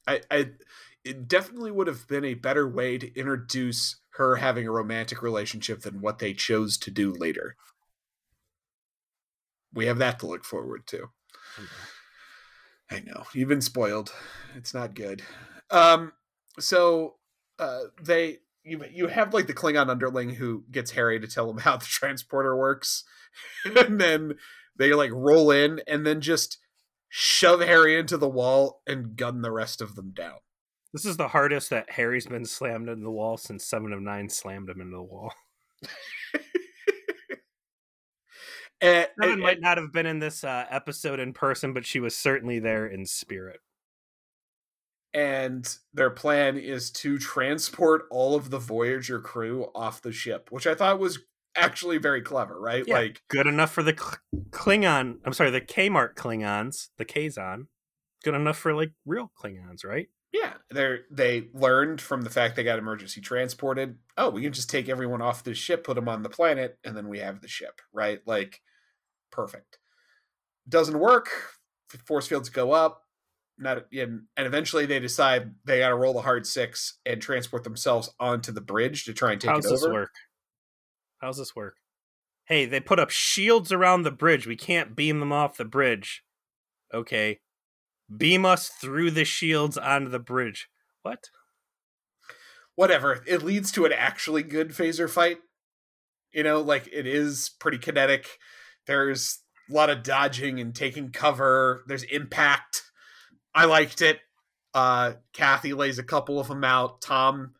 [0.06, 0.50] I, I,
[1.04, 5.82] it definitely would have been a better way to introduce her having a romantic relationship
[5.82, 7.56] than what they chose to do later.
[9.72, 11.08] We have that to look forward to.
[12.90, 14.12] I know you've been spoiled.
[14.56, 15.22] It's not good.
[15.70, 16.12] Um,
[16.60, 17.16] so
[17.58, 21.58] uh, they you you have like the Klingon underling who gets Harry to tell him
[21.58, 23.04] how the transporter works,
[23.66, 23.76] mm-hmm.
[23.78, 24.34] and then
[24.76, 26.58] they like roll in and then just
[27.08, 30.38] shove Harry into the wall and gun the rest of them down.
[30.92, 34.28] This is the hardest that Harry's been slammed into the wall since Seven of Nine
[34.28, 35.32] slammed him into the wall.
[35.82, 36.42] And,
[38.80, 39.60] eh, Seven and- might eh.
[39.60, 43.06] not have been in this uh, episode in person, but she was certainly there in
[43.06, 43.60] spirit.
[45.14, 50.66] And their plan is to transport all of the Voyager crew off the ship, which
[50.66, 51.20] I thought was
[51.56, 52.84] actually very clever, right?
[52.86, 52.96] Yeah.
[52.96, 53.94] Like Good enough for the
[54.50, 55.18] Klingon.
[55.24, 57.68] I'm sorry, the Kmart Klingons, the Kazon.
[58.24, 60.08] Good enough for like real Klingons, right?
[60.32, 63.98] Yeah, they they learned from the fact they got emergency transported.
[64.18, 66.96] Oh, we can just take everyone off this ship, put them on the planet, and
[66.96, 68.18] then we have the ship, right?
[68.26, 68.60] Like,
[69.30, 69.78] perfect.
[70.68, 71.28] Doesn't work.
[72.04, 73.03] Force fields go up.
[73.56, 77.64] Not and, and eventually they decide they got to roll the hard six and transport
[77.64, 80.10] themselves onto the bridge to try and take How's it this work?
[81.18, 81.76] How's this work?
[82.46, 84.46] Hey, they put up shields around the bridge.
[84.46, 86.22] We can't beam them off the bridge.
[86.92, 87.40] Okay.
[88.14, 90.68] Beam us through the shields onto the bridge.
[91.02, 91.28] What?
[92.76, 93.22] whatever.
[93.26, 95.38] It leads to an actually good phaser fight.
[96.32, 98.26] You know, like it is pretty kinetic.
[98.86, 99.40] There's
[99.70, 101.84] a lot of dodging and taking cover.
[101.86, 102.82] There's impact.
[103.54, 104.20] I liked it.
[104.72, 107.00] Uh, Kathy lays a couple of them out.
[107.00, 107.54] Tom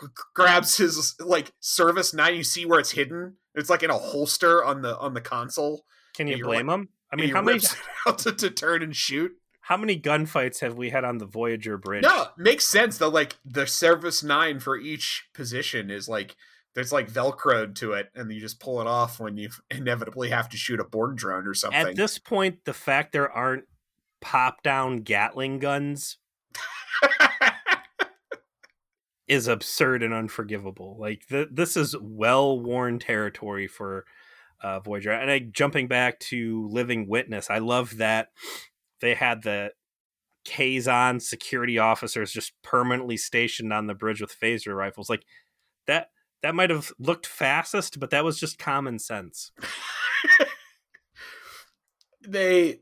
[0.00, 2.34] g- grabs his like service nine.
[2.34, 3.36] You see where it's hidden.
[3.54, 5.84] It's like in a holster on the on the console.
[6.14, 6.88] Can you blame him?
[7.12, 7.60] I mean, how many
[8.06, 9.32] out to, to turn and shoot.
[9.62, 12.02] how many gunfights have we had on the Voyager bridge?
[12.02, 13.08] No, makes sense though.
[13.08, 16.34] Like the service nine for each position is like
[16.74, 20.48] there's like velcroed to it, and you just pull it off when you inevitably have
[20.48, 21.86] to shoot a Borg drone or something.
[21.86, 23.64] At this point, the fact there aren't
[24.24, 26.16] pop down Gatling guns
[29.28, 30.96] is absurd and unforgivable.
[30.98, 34.06] Like th- this is well worn territory for
[34.62, 35.12] uh, Voyager.
[35.12, 38.28] And I, jumping back to Living Witness, I love that
[39.00, 39.72] they had the
[40.46, 45.08] Kazon security officers just permanently stationed on the bridge with phaser rifles.
[45.08, 45.24] Like
[45.86, 46.08] that.
[46.42, 49.50] That might have looked fastest, but that was just common sense.
[52.28, 52.80] they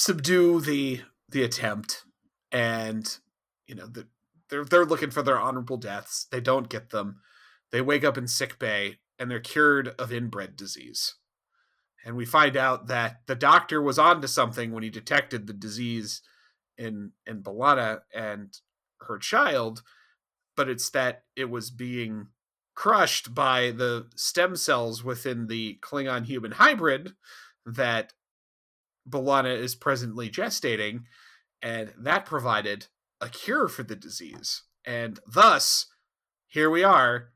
[0.00, 2.04] subdue the the attempt,
[2.50, 3.18] and
[3.66, 4.08] you know the,
[4.48, 6.26] they're they're looking for their honorable deaths.
[6.30, 7.20] They don't get them.
[7.70, 11.14] They wake up in sick bay, and they're cured of inbred disease.
[12.04, 16.22] And we find out that the doctor was onto something when he detected the disease
[16.78, 18.56] in in B'Elanna and
[19.02, 19.82] her child,
[20.56, 22.28] but it's that it was being
[22.74, 27.12] crushed by the stem cells within the Klingon human hybrid
[27.66, 28.14] that
[29.08, 31.04] B'Elanna is presently gestating,
[31.62, 32.86] and that provided
[33.20, 34.62] a cure for the disease.
[34.84, 35.86] And thus,
[36.46, 37.30] here we are.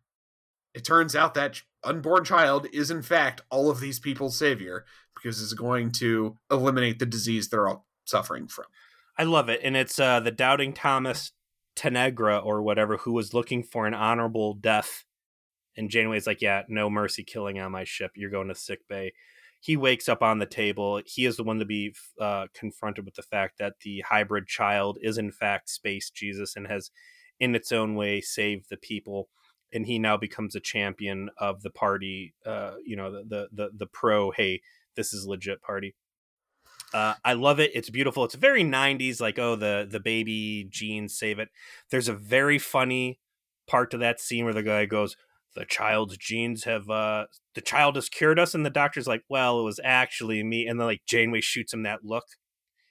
[0.75, 4.85] It turns out that unborn child is, in fact, all of these people's savior
[5.15, 8.67] because it's going to eliminate the disease they're all suffering from.
[9.17, 11.33] I love it, and it's uh, the doubting Thomas
[11.77, 15.05] Tenegra or whatever who was looking for an honorable death,
[15.77, 18.13] and Janeway's like, "Yeah, no mercy killing on my ship.
[18.17, 19.13] You're going to sick bay."
[19.65, 21.01] He wakes up on the table.
[21.07, 24.99] He is the one to be uh, confronted with the fact that the hybrid child
[25.01, 26.91] is in fact space Jesus and has,
[27.41, 29.31] in its own way, saved the people.
[29.73, 32.35] And he now becomes a champion of the party.
[32.45, 34.33] Uh, you know, the the the, the pro.
[34.33, 34.61] Hey,
[34.97, 35.95] this is legit party.
[36.93, 37.71] Uh, I love it.
[37.73, 38.23] It's beautiful.
[38.25, 41.49] It's very '90s, like oh the the baby genes save it.
[41.89, 43.19] There's a very funny
[43.67, 45.17] part to that scene where the guy goes,
[45.55, 49.61] "The child's genes have uh the child has cured us," and the doctor's like, "Well,
[49.61, 52.25] it was actually me." And then like Janeway shoots him that look,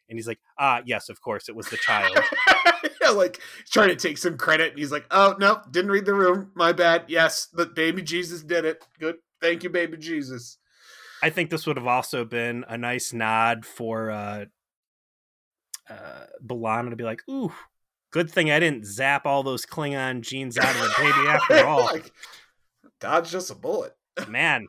[0.09, 2.17] and he's like, "Ah, yes, of course, it was the child."
[3.01, 3.39] yeah, like
[3.69, 6.51] trying to take some credit, and he's like, "Oh no, didn't read the room.
[6.55, 7.05] My bad.
[7.07, 8.83] Yes, the baby Jesus did it.
[8.99, 10.57] Good, thank you, baby Jesus."
[11.21, 14.45] I think this would have also been a nice nod for uh,
[15.89, 17.53] uh, B'Elanna to be like, "Ooh,
[18.11, 21.85] good thing I didn't zap all those Klingon genes out of the baby after all."
[21.85, 22.11] like,
[23.03, 23.95] dodge just a bullet.
[24.27, 24.67] Man,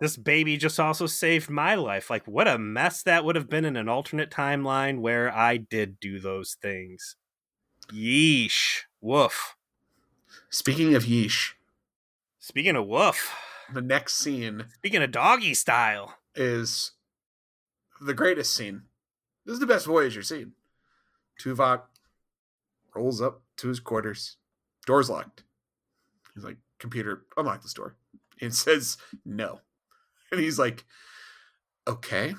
[0.00, 2.10] this baby just also saved my life.
[2.10, 6.00] Like, what a mess that would have been in an alternate timeline where I did
[6.00, 7.16] do those things.
[7.92, 8.80] Yeesh.
[9.00, 9.56] Woof.
[10.50, 11.52] Speaking of yeesh,
[12.40, 13.32] Speaking of woof,
[13.72, 16.92] the next scene speaking of doggy style, is
[18.00, 18.82] the greatest scene.
[19.46, 20.52] This is the best Voyager scene.
[21.40, 21.82] Tuvok
[22.94, 24.36] rolls up to his quarters.
[24.86, 25.44] Door's locked.
[26.34, 27.96] He's like, computer, unlock this door.
[28.40, 29.60] And says no.
[30.32, 30.84] And he's like,
[31.86, 32.34] okay.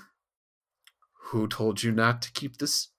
[1.25, 2.89] Who told you not to keep this?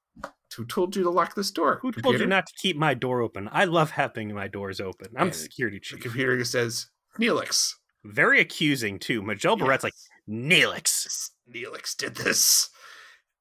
[0.56, 1.78] Who told you to lock this door?
[1.82, 3.48] who told you not to keep my door open?
[3.52, 5.08] I love having my doors open.
[5.16, 5.98] I'm And security chief.
[5.98, 6.86] The computer says,
[7.18, 7.74] Neelix.
[8.04, 9.22] Very accusing, too.
[9.22, 9.94] Majel Barrett's like,
[10.28, 11.30] Neelix.
[11.50, 12.70] Neelix did this.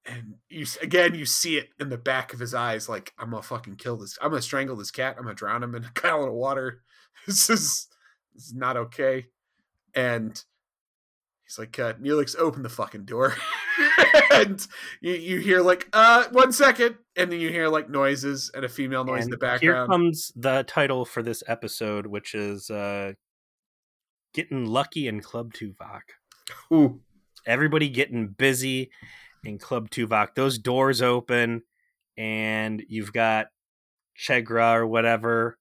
[0.06, 3.44] And you again, you see it in the back of his eyes, like I'm gonna
[3.44, 4.18] fucking kill this.
[4.20, 5.16] I'm gonna strangle this cat.
[5.18, 6.82] I'm gonna drown him in a gallon of water.
[7.28, 7.88] This is
[8.34, 9.28] this is not okay.
[9.94, 10.42] And
[11.44, 13.36] he's like, uh, Neelix, open the fucking door.
[14.32, 14.66] and
[15.02, 18.70] you, you hear like, uh, one second, and then you hear like noises and a
[18.70, 19.90] female noise in And the Here background.
[19.90, 23.14] comes the title for this episode, which is uh,
[24.34, 26.02] Getting Lucky in Club Tuvok.
[26.74, 27.02] Ooh,
[27.46, 28.92] Everybody getting busy
[29.44, 30.36] in Club Tuvok.
[30.36, 31.64] Those doors open,
[32.16, 33.48] and you've got
[34.18, 35.58] Ch'Rega or whatever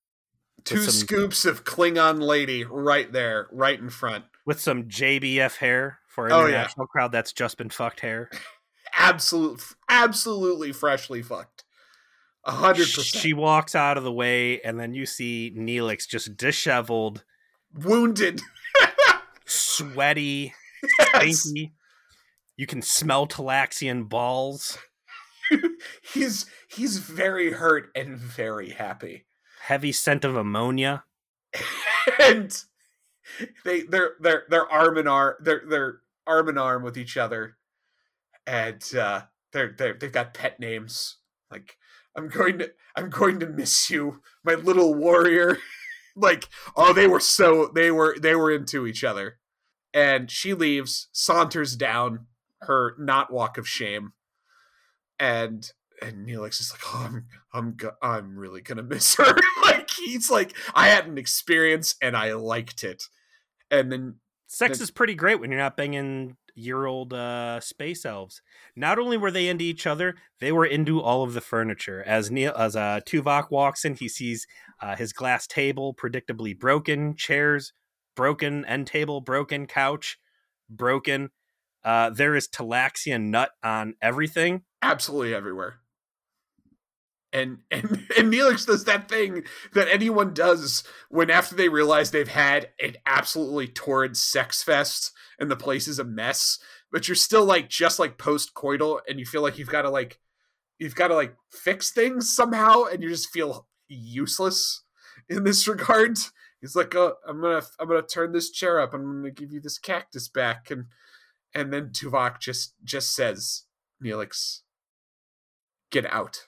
[0.65, 4.25] two some- scoops of Klingon lady right there, right in front.
[4.47, 6.49] with some JBF hair for an Oh, yeah.
[6.49, 8.31] international crowd that's just been fucked hair.
[8.95, 11.65] absolute, absolutely freshly fucked.
[12.45, 16.37] A hundred percent She walks out of the way, and then you see Neelix just
[16.39, 17.23] disheveled,
[17.75, 18.41] wounded.
[19.47, 20.55] sweaty,
[20.99, 21.41] Yes.
[21.41, 21.73] stinky.
[22.57, 24.79] You can smell Talaxian balls.
[26.15, 29.27] he's he's very hurt and very happy.
[29.71, 31.05] Heavy scent of ammonia.
[32.21, 32.65] and
[33.65, 37.57] they they're they're they're arm in arm they're they're arm in arm with each other.
[38.49, 41.19] And uh they're they're they've got pet names.
[41.53, 41.77] Like
[42.17, 45.59] i'm going to i'm going to miss you my little warrior.
[46.17, 49.39] Like oh they were so they were they were into each other.
[49.95, 52.27] And she leaves saunters down
[52.63, 54.13] her not walk of shame.
[55.21, 55.73] And
[56.03, 59.35] and Neelix is like, oh, I'm, I'm, go- I'm really gonna miss her.
[59.63, 63.05] like he's like, I had an experience and I liked it,
[63.71, 68.05] and then Sex The- is pretty great when you're not banging year old uh, space
[68.05, 68.43] elves.
[68.75, 72.03] Not only were they into each other, they were into all of the furniture.
[72.05, 74.47] As Neil, as uh, Tuvok walks in, he sees
[74.83, 77.73] uh, his glass table predictably broken, chairs
[78.17, 80.19] broken, end table broken, couch
[80.69, 81.31] broken.
[81.85, 84.63] Uh, there is Talaxian nut on everything.
[84.83, 85.80] absolutely everywhere.
[87.33, 92.29] And and and Neelix does that thing that anyone does when after they realize they've
[92.29, 96.59] had an absolutely torrid sex fest and the place is a mess,
[96.93, 99.91] but you're still like just like post coital and you feel like you've got to
[99.91, 100.19] like
[100.79, 104.83] you've got to like fix things somehow and you just feel useless
[105.29, 106.19] in this regard.
[106.61, 108.93] He's like, oh, I'm gonna I'm gonna turn this chair up.
[108.93, 110.87] I'm gonna give you this cactus back, and
[111.55, 113.65] and then Tuvok just just says,
[114.03, 114.61] Neelix,
[115.91, 116.47] get out.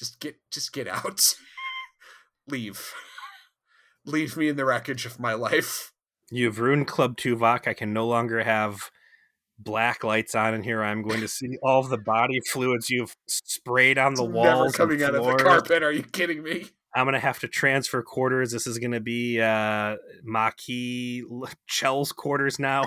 [0.00, 1.34] Just get just get out.
[2.48, 2.90] Leave.
[4.06, 5.92] Leave me in the wreckage of my life.
[6.30, 7.68] You've ruined Club Tuvok.
[7.68, 8.90] I can no longer have
[9.58, 10.82] black lights on in here.
[10.82, 14.58] I'm going to see all of the body fluids you've sprayed on the It's walls.
[14.58, 15.82] never coming out of the carpet.
[15.82, 16.64] Are you kidding me?
[16.96, 18.50] I'm gonna have to transfer quarters.
[18.52, 21.22] This is gonna be uh Maquis
[21.68, 22.84] Chell's quarters now.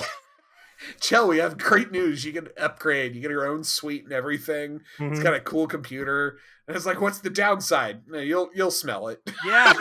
[1.00, 2.26] Chell, we have great news.
[2.26, 3.16] You can upgrade.
[3.16, 4.82] You get your own suite and everything.
[5.00, 5.24] It's Mhm.
[5.24, 6.38] got a cool computer.
[6.68, 8.02] And it's like, what's the downside?
[8.12, 9.22] You'll you'll smell it.
[9.46, 9.74] yeah.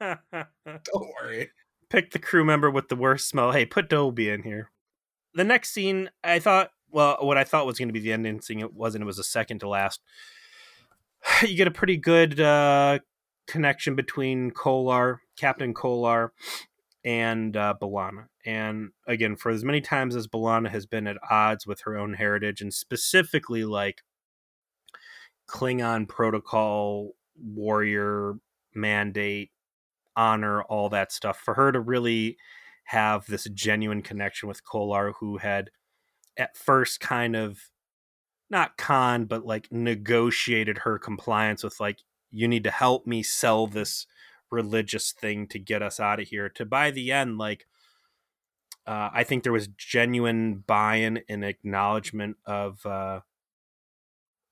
[0.66, 1.50] Don't worry.
[1.90, 3.52] Pick the crew member with the worst smell.
[3.52, 4.70] Hey, put Dobie in here.
[5.34, 8.40] The next scene, I thought, well, what I thought was going to be the ending
[8.40, 9.02] scene, it wasn't.
[9.02, 10.00] It was a second to last.
[11.42, 12.98] You get a pretty good uh,
[13.46, 16.30] connection between Kohlar, Captain Kohlar,
[17.04, 18.26] and uh, B'Elanna.
[18.46, 22.14] And again, for as many times as B'Elanna has been at odds with her own
[22.14, 24.02] heritage, and specifically like
[25.48, 28.34] Klingon protocol, warrior
[28.74, 29.50] mandate,
[30.16, 32.36] honor, all that stuff, for her to really
[32.84, 35.70] have this genuine connection with Kohlar, who had
[36.36, 37.70] at first kind of
[38.50, 43.66] not con, but like negotiated her compliance with like, you need to help me sell
[43.66, 44.06] this
[44.50, 46.48] religious thing to get us out of here.
[46.50, 47.66] To by the end, like,
[48.86, 53.20] uh, I think there was genuine buy-in and acknowledgement of uh,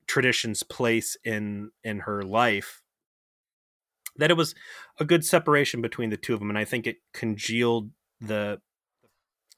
[0.06, 2.82] tradition's place in in her life.
[4.16, 4.54] That it was
[4.98, 8.60] a good separation between the two of them, and I think it congealed the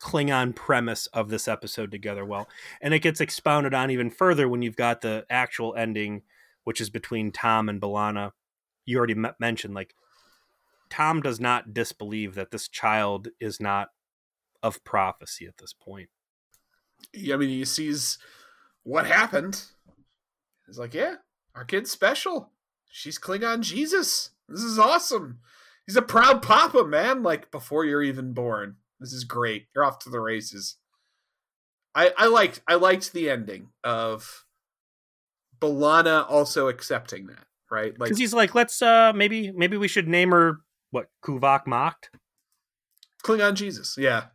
[0.01, 2.47] Klingon premise of this episode together well.
[2.81, 6.23] And it gets expounded on even further when you've got the actual ending,
[6.65, 8.33] which is between Tom and B'Elanna.
[8.85, 9.95] You already mentioned, like,
[10.91, 13.89] Tom does not disbelieve that this child is not
[14.65, 16.09] of prophecy at this point.
[17.13, 18.19] Yeah, I mean, he sees
[18.83, 19.63] what happened.
[20.67, 21.17] He's like, yeah,
[21.55, 22.51] our kid's special.
[22.91, 24.31] She's Klingon Jesus.
[24.49, 25.41] This is awesome.
[25.87, 27.23] He's a proud papa, man.
[27.23, 28.77] Like before you're even born.
[28.99, 29.67] This is great.
[29.75, 30.79] You're off to the races.
[31.95, 34.47] I I liked I liked the ending of
[35.61, 37.99] B'Elanna also accepting that, right?
[37.99, 40.61] Like Because he's like, let's uh maybe maybe we should name her
[40.91, 42.11] what Kuvak mocked,
[43.23, 43.97] Klingon Jesus.
[43.99, 44.27] Yeah.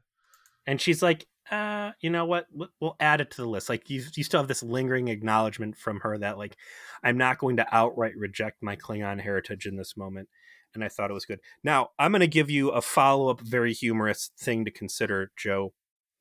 [0.69, 2.45] And she's like, uh, you know what?
[2.51, 3.69] We'll- add it to the list.
[3.69, 6.55] Like you, you still have this lingering acknowledgement from her that like,
[7.03, 10.29] I'm not going to outright reject my Klingon heritage in this moment.
[10.75, 11.39] And I thought it was good.
[11.63, 15.73] Now I'm going to give you a follow up, very humorous thing to consider, Joe,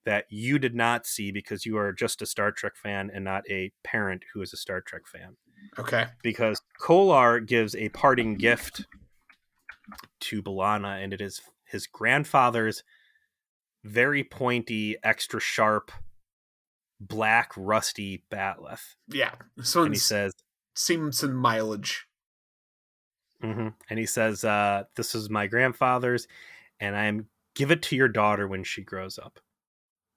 [0.06, 3.44] that you did not see because you are just a Star Trek fan and not
[3.50, 5.36] a parent who is a Star Trek fan.
[5.78, 6.06] Okay.
[6.22, 8.86] because Kohlar gives a parting gift
[10.20, 12.82] to B'Elanna, and it is his grandfather's
[13.84, 15.90] very pointy, extra sharp,
[17.00, 18.96] black, rusty bat'leth.
[19.08, 19.32] Yeah.
[19.56, 20.32] This And he says,
[20.74, 22.06] seems some mileage.
[23.42, 23.74] mhm.
[23.88, 26.26] and he says, uh, "This is my grandfather's,
[26.80, 29.38] and I'm give it to your daughter when she grows up."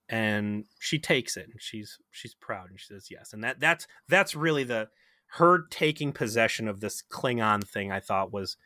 [0.09, 3.31] And she takes it, and she's she's proud, and she says yes.
[3.33, 4.89] And that that's that's really the
[5.35, 7.91] her taking possession of this Klingon thing.
[7.91, 8.57] I thought was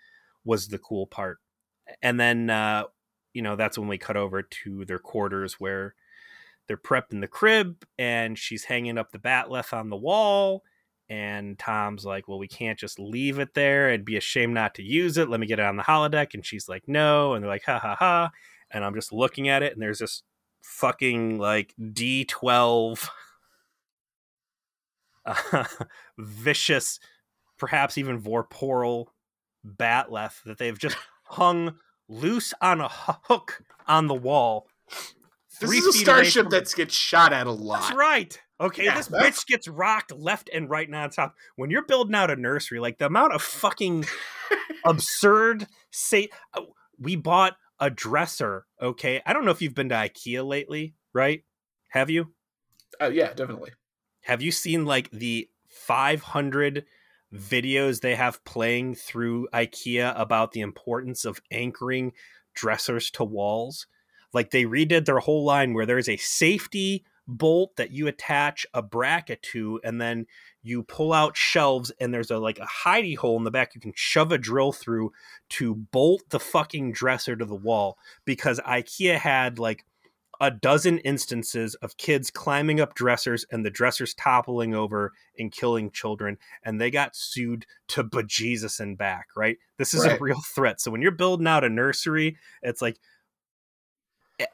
[0.43, 1.37] was the cool part.
[2.01, 2.85] And then uh,
[3.36, 5.93] you know that's when we cut over to their quarters where
[6.67, 10.63] they're prepping the crib, and she's hanging up the bat'leth on the wall,
[11.09, 13.89] And Tom's like, well, we can't just leave it there.
[13.89, 15.29] It'd be a shame not to use it.
[15.29, 16.33] Let me get it on the holodeck.
[16.33, 17.33] And she's like, no.
[17.33, 18.31] And they're like, ha ha ha.
[18.71, 20.23] And I'm just looking at it, and there's this
[20.63, 23.07] fucking like D12
[25.25, 25.63] uh,
[26.17, 26.99] vicious,
[27.57, 29.07] perhaps even vorpal
[29.65, 31.75] bat'leth that they've just hung
[32.07, 34.67] loose on a hook on the wall.
[34.89, 37.81] This three is a starship that gets shot at a lot.
[37.81, 38.41] That's right.
[38.59, 41.33] Okay, Yeah, this that's- bitch gets rocked left and right nonstop.
[41.55, 44.05] When you're building out a nursery, like the amount of fucking
[44.85, 46.61] absurd say uh,
[46.99, 49.21] we bought a dresser, okay?
[49.25, 51.43] I don't know if you've been to IKEA lately, right?
[51.89, 52.33] Have you?
[52.99, 53.71] Oh yeah, definitely.
[54.23, 56.85] Have you seen like the 500
[57.36, 62.13] videos they have playing through IKEA about the importance of anchoring
[62.53, 63.88] dressers to walls?
[64.33, 68.81] Like they redid their whole line where there's a safety bolt that you attach a
[68.81, 70.27] bracket to and then
[70.61, 73.81] you pull out shelves and there's a like a hidey hole in the back you
[73.81, 75.11] can shove a drill through
[75.49, 79.86] to bolt the fucking dresser to the wall because IKEA had like
[80.41, 85.89] a dozen instances of kids climbing up dressers and the dressers toppling over and killing
[85.91, 89.57] children and they got sued to bejesus and back right?
[89.77, 90.19] This is Right.
[90.19, 90.81] a real threat.
[90.81, 92.97] So when you're building out a nursery it's like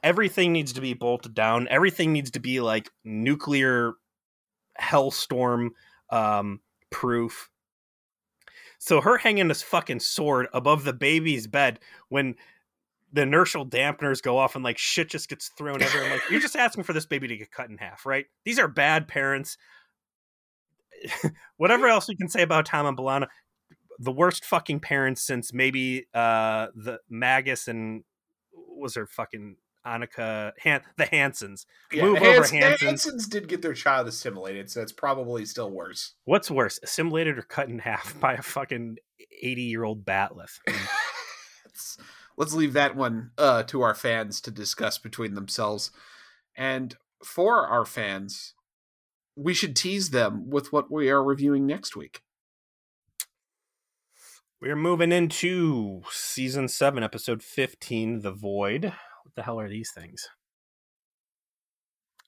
[0.03, 1.67] everything needs to be bolted down.
[1.69, 3.93] Everything needs to be like nuclear
[4.79, 5.69] hellstorm
[6.09, 6.59] um
[6.89, 7.49] proof.
[8.79, 11.79] So her hanging this fucking sword above the baby's bed
[12.09, 12.35] when
[13.13, 16.07] the inertial dampeners go off and like shit just gets thrown everywhere.
[16.07, 18.25] I'm like, you're just asking for this baby to get cut in half, right?
[18.45, 19.57] These are bad parents.
[21.57, 23.27] Whatever else you can say about Tom and Balana,
[23.99, 28.03] the worst fucking parents since maybe uh the Magnus and
[28.53, 31.65] was her fucking Annika Han- the Hansens.
[31.91, 33.07] Yeah, Move over, Hans- the Hansens.
[33.07, 36.13] Hansens did get their child assimilated, so it's probably still worse.
[36.25, 38.97] What's worse, assimilated or cut in half by a fucking
[39.41, 40.59] 80 year old bat'leth?
[42.41, 45.91] let's, leave that one uh, to our fans to discuss between themselves.
[46.57, 48.55] And for our fans,
[49.35, 52.21] we should tease them with what we are reviewing next week.
[54.59, 58.85] We're moving into season seven, episode 15, The Void.
[58.85, 60.27] What the hell are these things?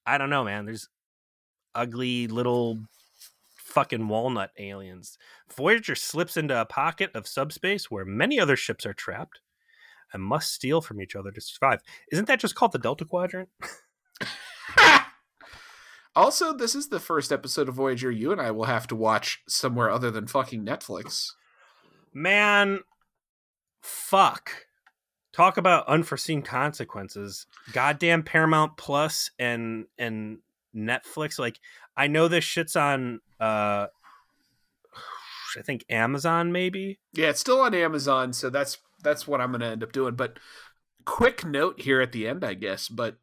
[0.05, 0.65] I don't know, man.
[0.65, 0.89] There's
[1.73, 2.83] ugly little
[3.57, 5.17] fucking walnut aliens.
[5.55, 9.39] Voyager slips into a pocket of subspace where many other ships are trapped
[10.13, 11.81] and must steal from each other to survive.
[12.11, 13.49] Isn't that just called the Delta Quadrant?
[16.15, 19.41] also, this is the first episode of Voyager you and I will have to watch
[19.47, 21.31] somewhere other than fucking Netflix.
[22.13, 22.79] Man,
[23.81, 24.51] fuck.
[25.33, 27.47] Talk about unforeseen consequences.
[27.71, 30.39] Goddamn Paramount Plus and and
[30.75, 31.39] Netflix.
[31.39, 31.59] Like,
[31.97, 33.87] I know this shit's on uh
[35.57, 36.99] I think Amazon maybe.
[37.13, 40.15] Yeah, it's still on Amazon, so that's that's what I'm going to end up doing.
[40.15, 40.39] But
[41.05, 42.87] quick note here at the end, I guess.
[42.87, 43.17] But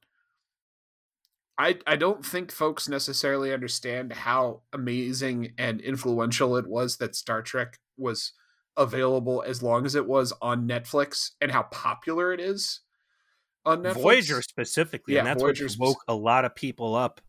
[1.58, 7.42] I I don't think folks necessarily understand how amazing and influential it was that Star
[7.42, 8.32] Trek was
[8.76, 12.80] available as long as it was on Netflix, and how popular it is
[13.64, 14.02] on Netflix.
[14.02, 17.20] Voyager specifically, Yeah, and that's Voyager what woke a lot of people up.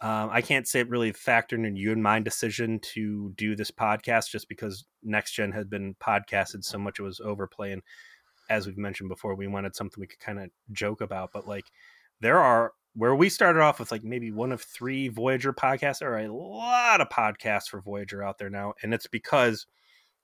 [0.00, 3.70] Um, I can't say it really factored in you and my decision to do this
[3.70, 7.72] podcast just because Next Gen had been podcasted so much it was overplay.
[7.72, 7.82] And
[8.50, 11.30] as we've mentioned before, we wanted something we could kind of joke about.
[11.32, 11.64] But like,
[12.20, 15.98] there are where we started off with like maybe one of three Voyager podcasts.
[15.98, 19.66] There are a lot of podcasts for Voyager out there now, and it's because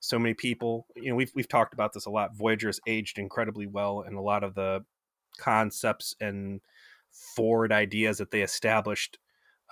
[0.01, 0.87] so many people.
[0.97, 2.37] You know, we've we've talked about this a lot.
[2.37, 4.85] Voyager has aged incredibly well, and a lot of the
[5.39, 6.61] concepts and
[7.11, 9.19] forward ideas that they established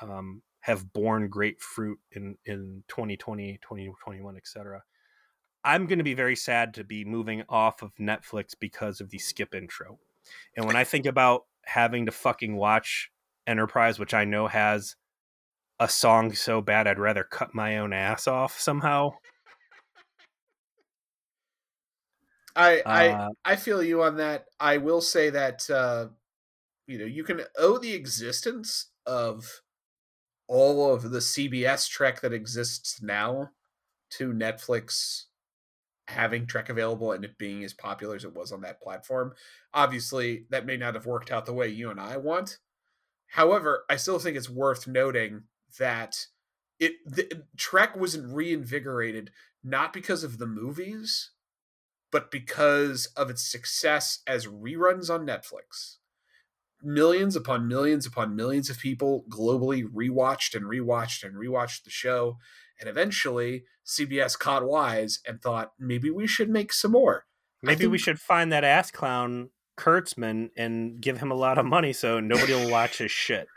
[0.00, 4.82] um, have borne great fruit in in 2020 2021 etc
[5.64, 9.18] i'm going to be very sad to be moving off of netflix because of the
[9.18, 9.98] skip intro
[10.56, 13.10] and when i think about having to fucking watch
[13.46, 14.96] enterprise which i know has
[15.80, 19.10] a song so bad i'd rather cut my own ass off somehow
[22.56, 24.48] I I Uh, I feel you on that.
[24.58, 26.08] I will say that uh,
[26.86, 29.62] you know you can owe the existence of
[30.48, 33.50] all of the CBS Trek that exists now
[34.10, 35.24] to Netflix
[36.08, 39.34] having Trek available and it being as popular as it was on that platform.
[39.74, 42.58] Obviously, that may not have worked out the way you and I want.
[43.28, 45.42] However, I still think it's worth noting
[45.78, 46.26] that
[46.80, 49.30] it the, Trek wasn't reinvigorated
[49.62, 51.32] not because of the movies,
[52.10, 55.96] but because of its success as reruns on Netflix.
[56.82, 62.36] Millions upon millions upon millions of people globally rewatched and rewatched and rewatched the show.
[62.80, 67.24] And eventually, CBS caught wise and thought maybe we should make some more.
[67.62, 67.92] Maybe think...
[67.92, 72.20] we should find that ass clown Kurtzman and give him a lot of money so
[72.20, 73.48] nobody will watch his shit.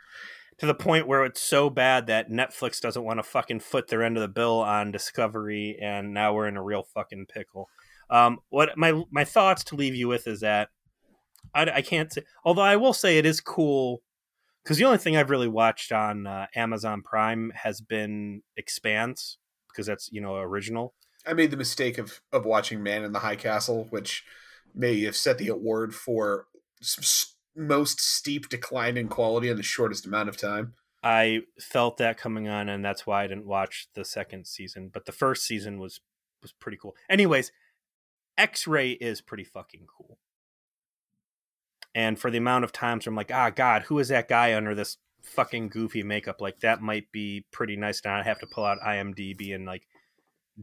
[0.59, 4.03] To the point where it's so bad that Netflix doesn't want to fucking foot their
[4.03, 7.67] end of the bill on Discovery, and now we're in a real fucking pickle.
[8.11, 10.69] Um, what my my thoughts to leave you with is that
[11.53, 12.23] I, I can't say.
[12.43, 14.01] Although I will say it is cool
[14.63, 19.37] because the only thing I've really watched on uh, Amazon Prime has been Expanse
[19.69, 20.93] because that's you know original.
[21.25, 24.23] I made the mistake of of watching Man in the High Castle, which
[24.73, 26.47] may have set the award for
[27.55, 30.73] most steep decline in quality in the shortest amount of time.
[31.03, 34.89] I felt that coming on, and that's why I didn't watch the second season.
[34.93, 35.99] But the first season was
[36.41, 36.95] was pretty cool.
[37.09, 37.51] Anyways,
[38.37, 40.17] X Ray is pretty fucking cool.
[41.93, 44.73] And for the amount of times I'm like, ah, God, who is that guy under
[44.73, 46.41] this fucking goofy makeup?
[46.41, 49.87] Like that might be pretty nice to not have to pull out IMDb and like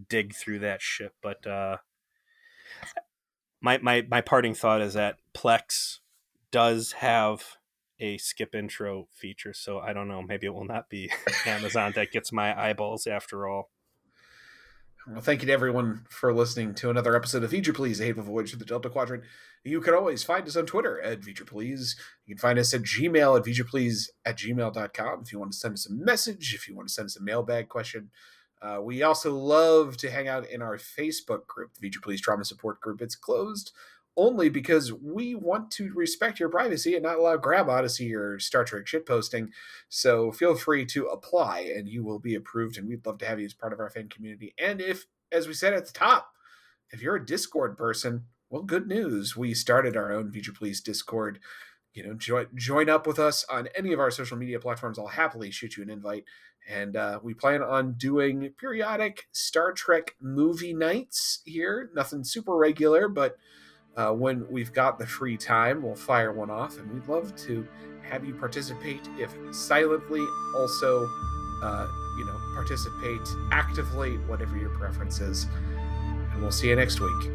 [0.09, 1.13] dig through that shit.
[1.23, 1.79] But uh,
[3.61, 5.99] my my my parting thought is that Plex
[6.51, 7.57] does have
[8.01, 10.23] a skip intro feature, so I don't know.
[10.23, 11.11] Maybe it will not be
[11.47, 13.71] Amazon that gets my eyeballs after all.
[15.11, 18.25] Well, thank you to everyone for listening to another episode of Feature Please, a hateful
[18.25, 19.25] voyage to the Delta Quadrant.
[19.65, 21.97] You can always find us on Twitter at Feature Please.
[22.27, 25.75] You can find us at Gmail at featureplease at gmail.com if you want to send
[25.75, 28.11] us a message, if you want to send us a mailbag question.
[28.61, 32.79] Uh, we also love to hang out in our Facebook group, the Please Trauma Support
[32.83, 33.01] Group.
[33.01, 33.73] It's closed
[34.19, 38.39] only because we want to respect your privacy and not allow grandma to see your
[38.41, 39.53] Star Trek shit posting.
[39.89, 42.77] So feel free to apply and you will be approved.
[42.77, 44.55] And we'd love to have you as part of our fan community.
[44.59, 46.33] And if, as we said at the top,
[46.91, 49.37] if you're a Discord person, well, good news.
[49.37, 51.39] We started our own Feature Please Discord.
[51.95, 54.99] You know, join join up with us on any of our social media platforms.
[54.99, 56.25] I'll happily shoot you an invite.
[56.69, 61.91] And uh, we plan on doing periodic Star Trek movie nights here.
[61.95, 63.37] Nothing super regular, but
[63.99, 67.67] uh, when we've got the free time, we'll fire one off, and we'd love to
[68.03, 70.25] have you participate, if silently,
[70.57, 71.05] also,
[71.63, 73.21] uh, you know, participate
[73.51, 75.47] actively, whatever your preference is.
[76.33, 77.31] And we'll see you next week.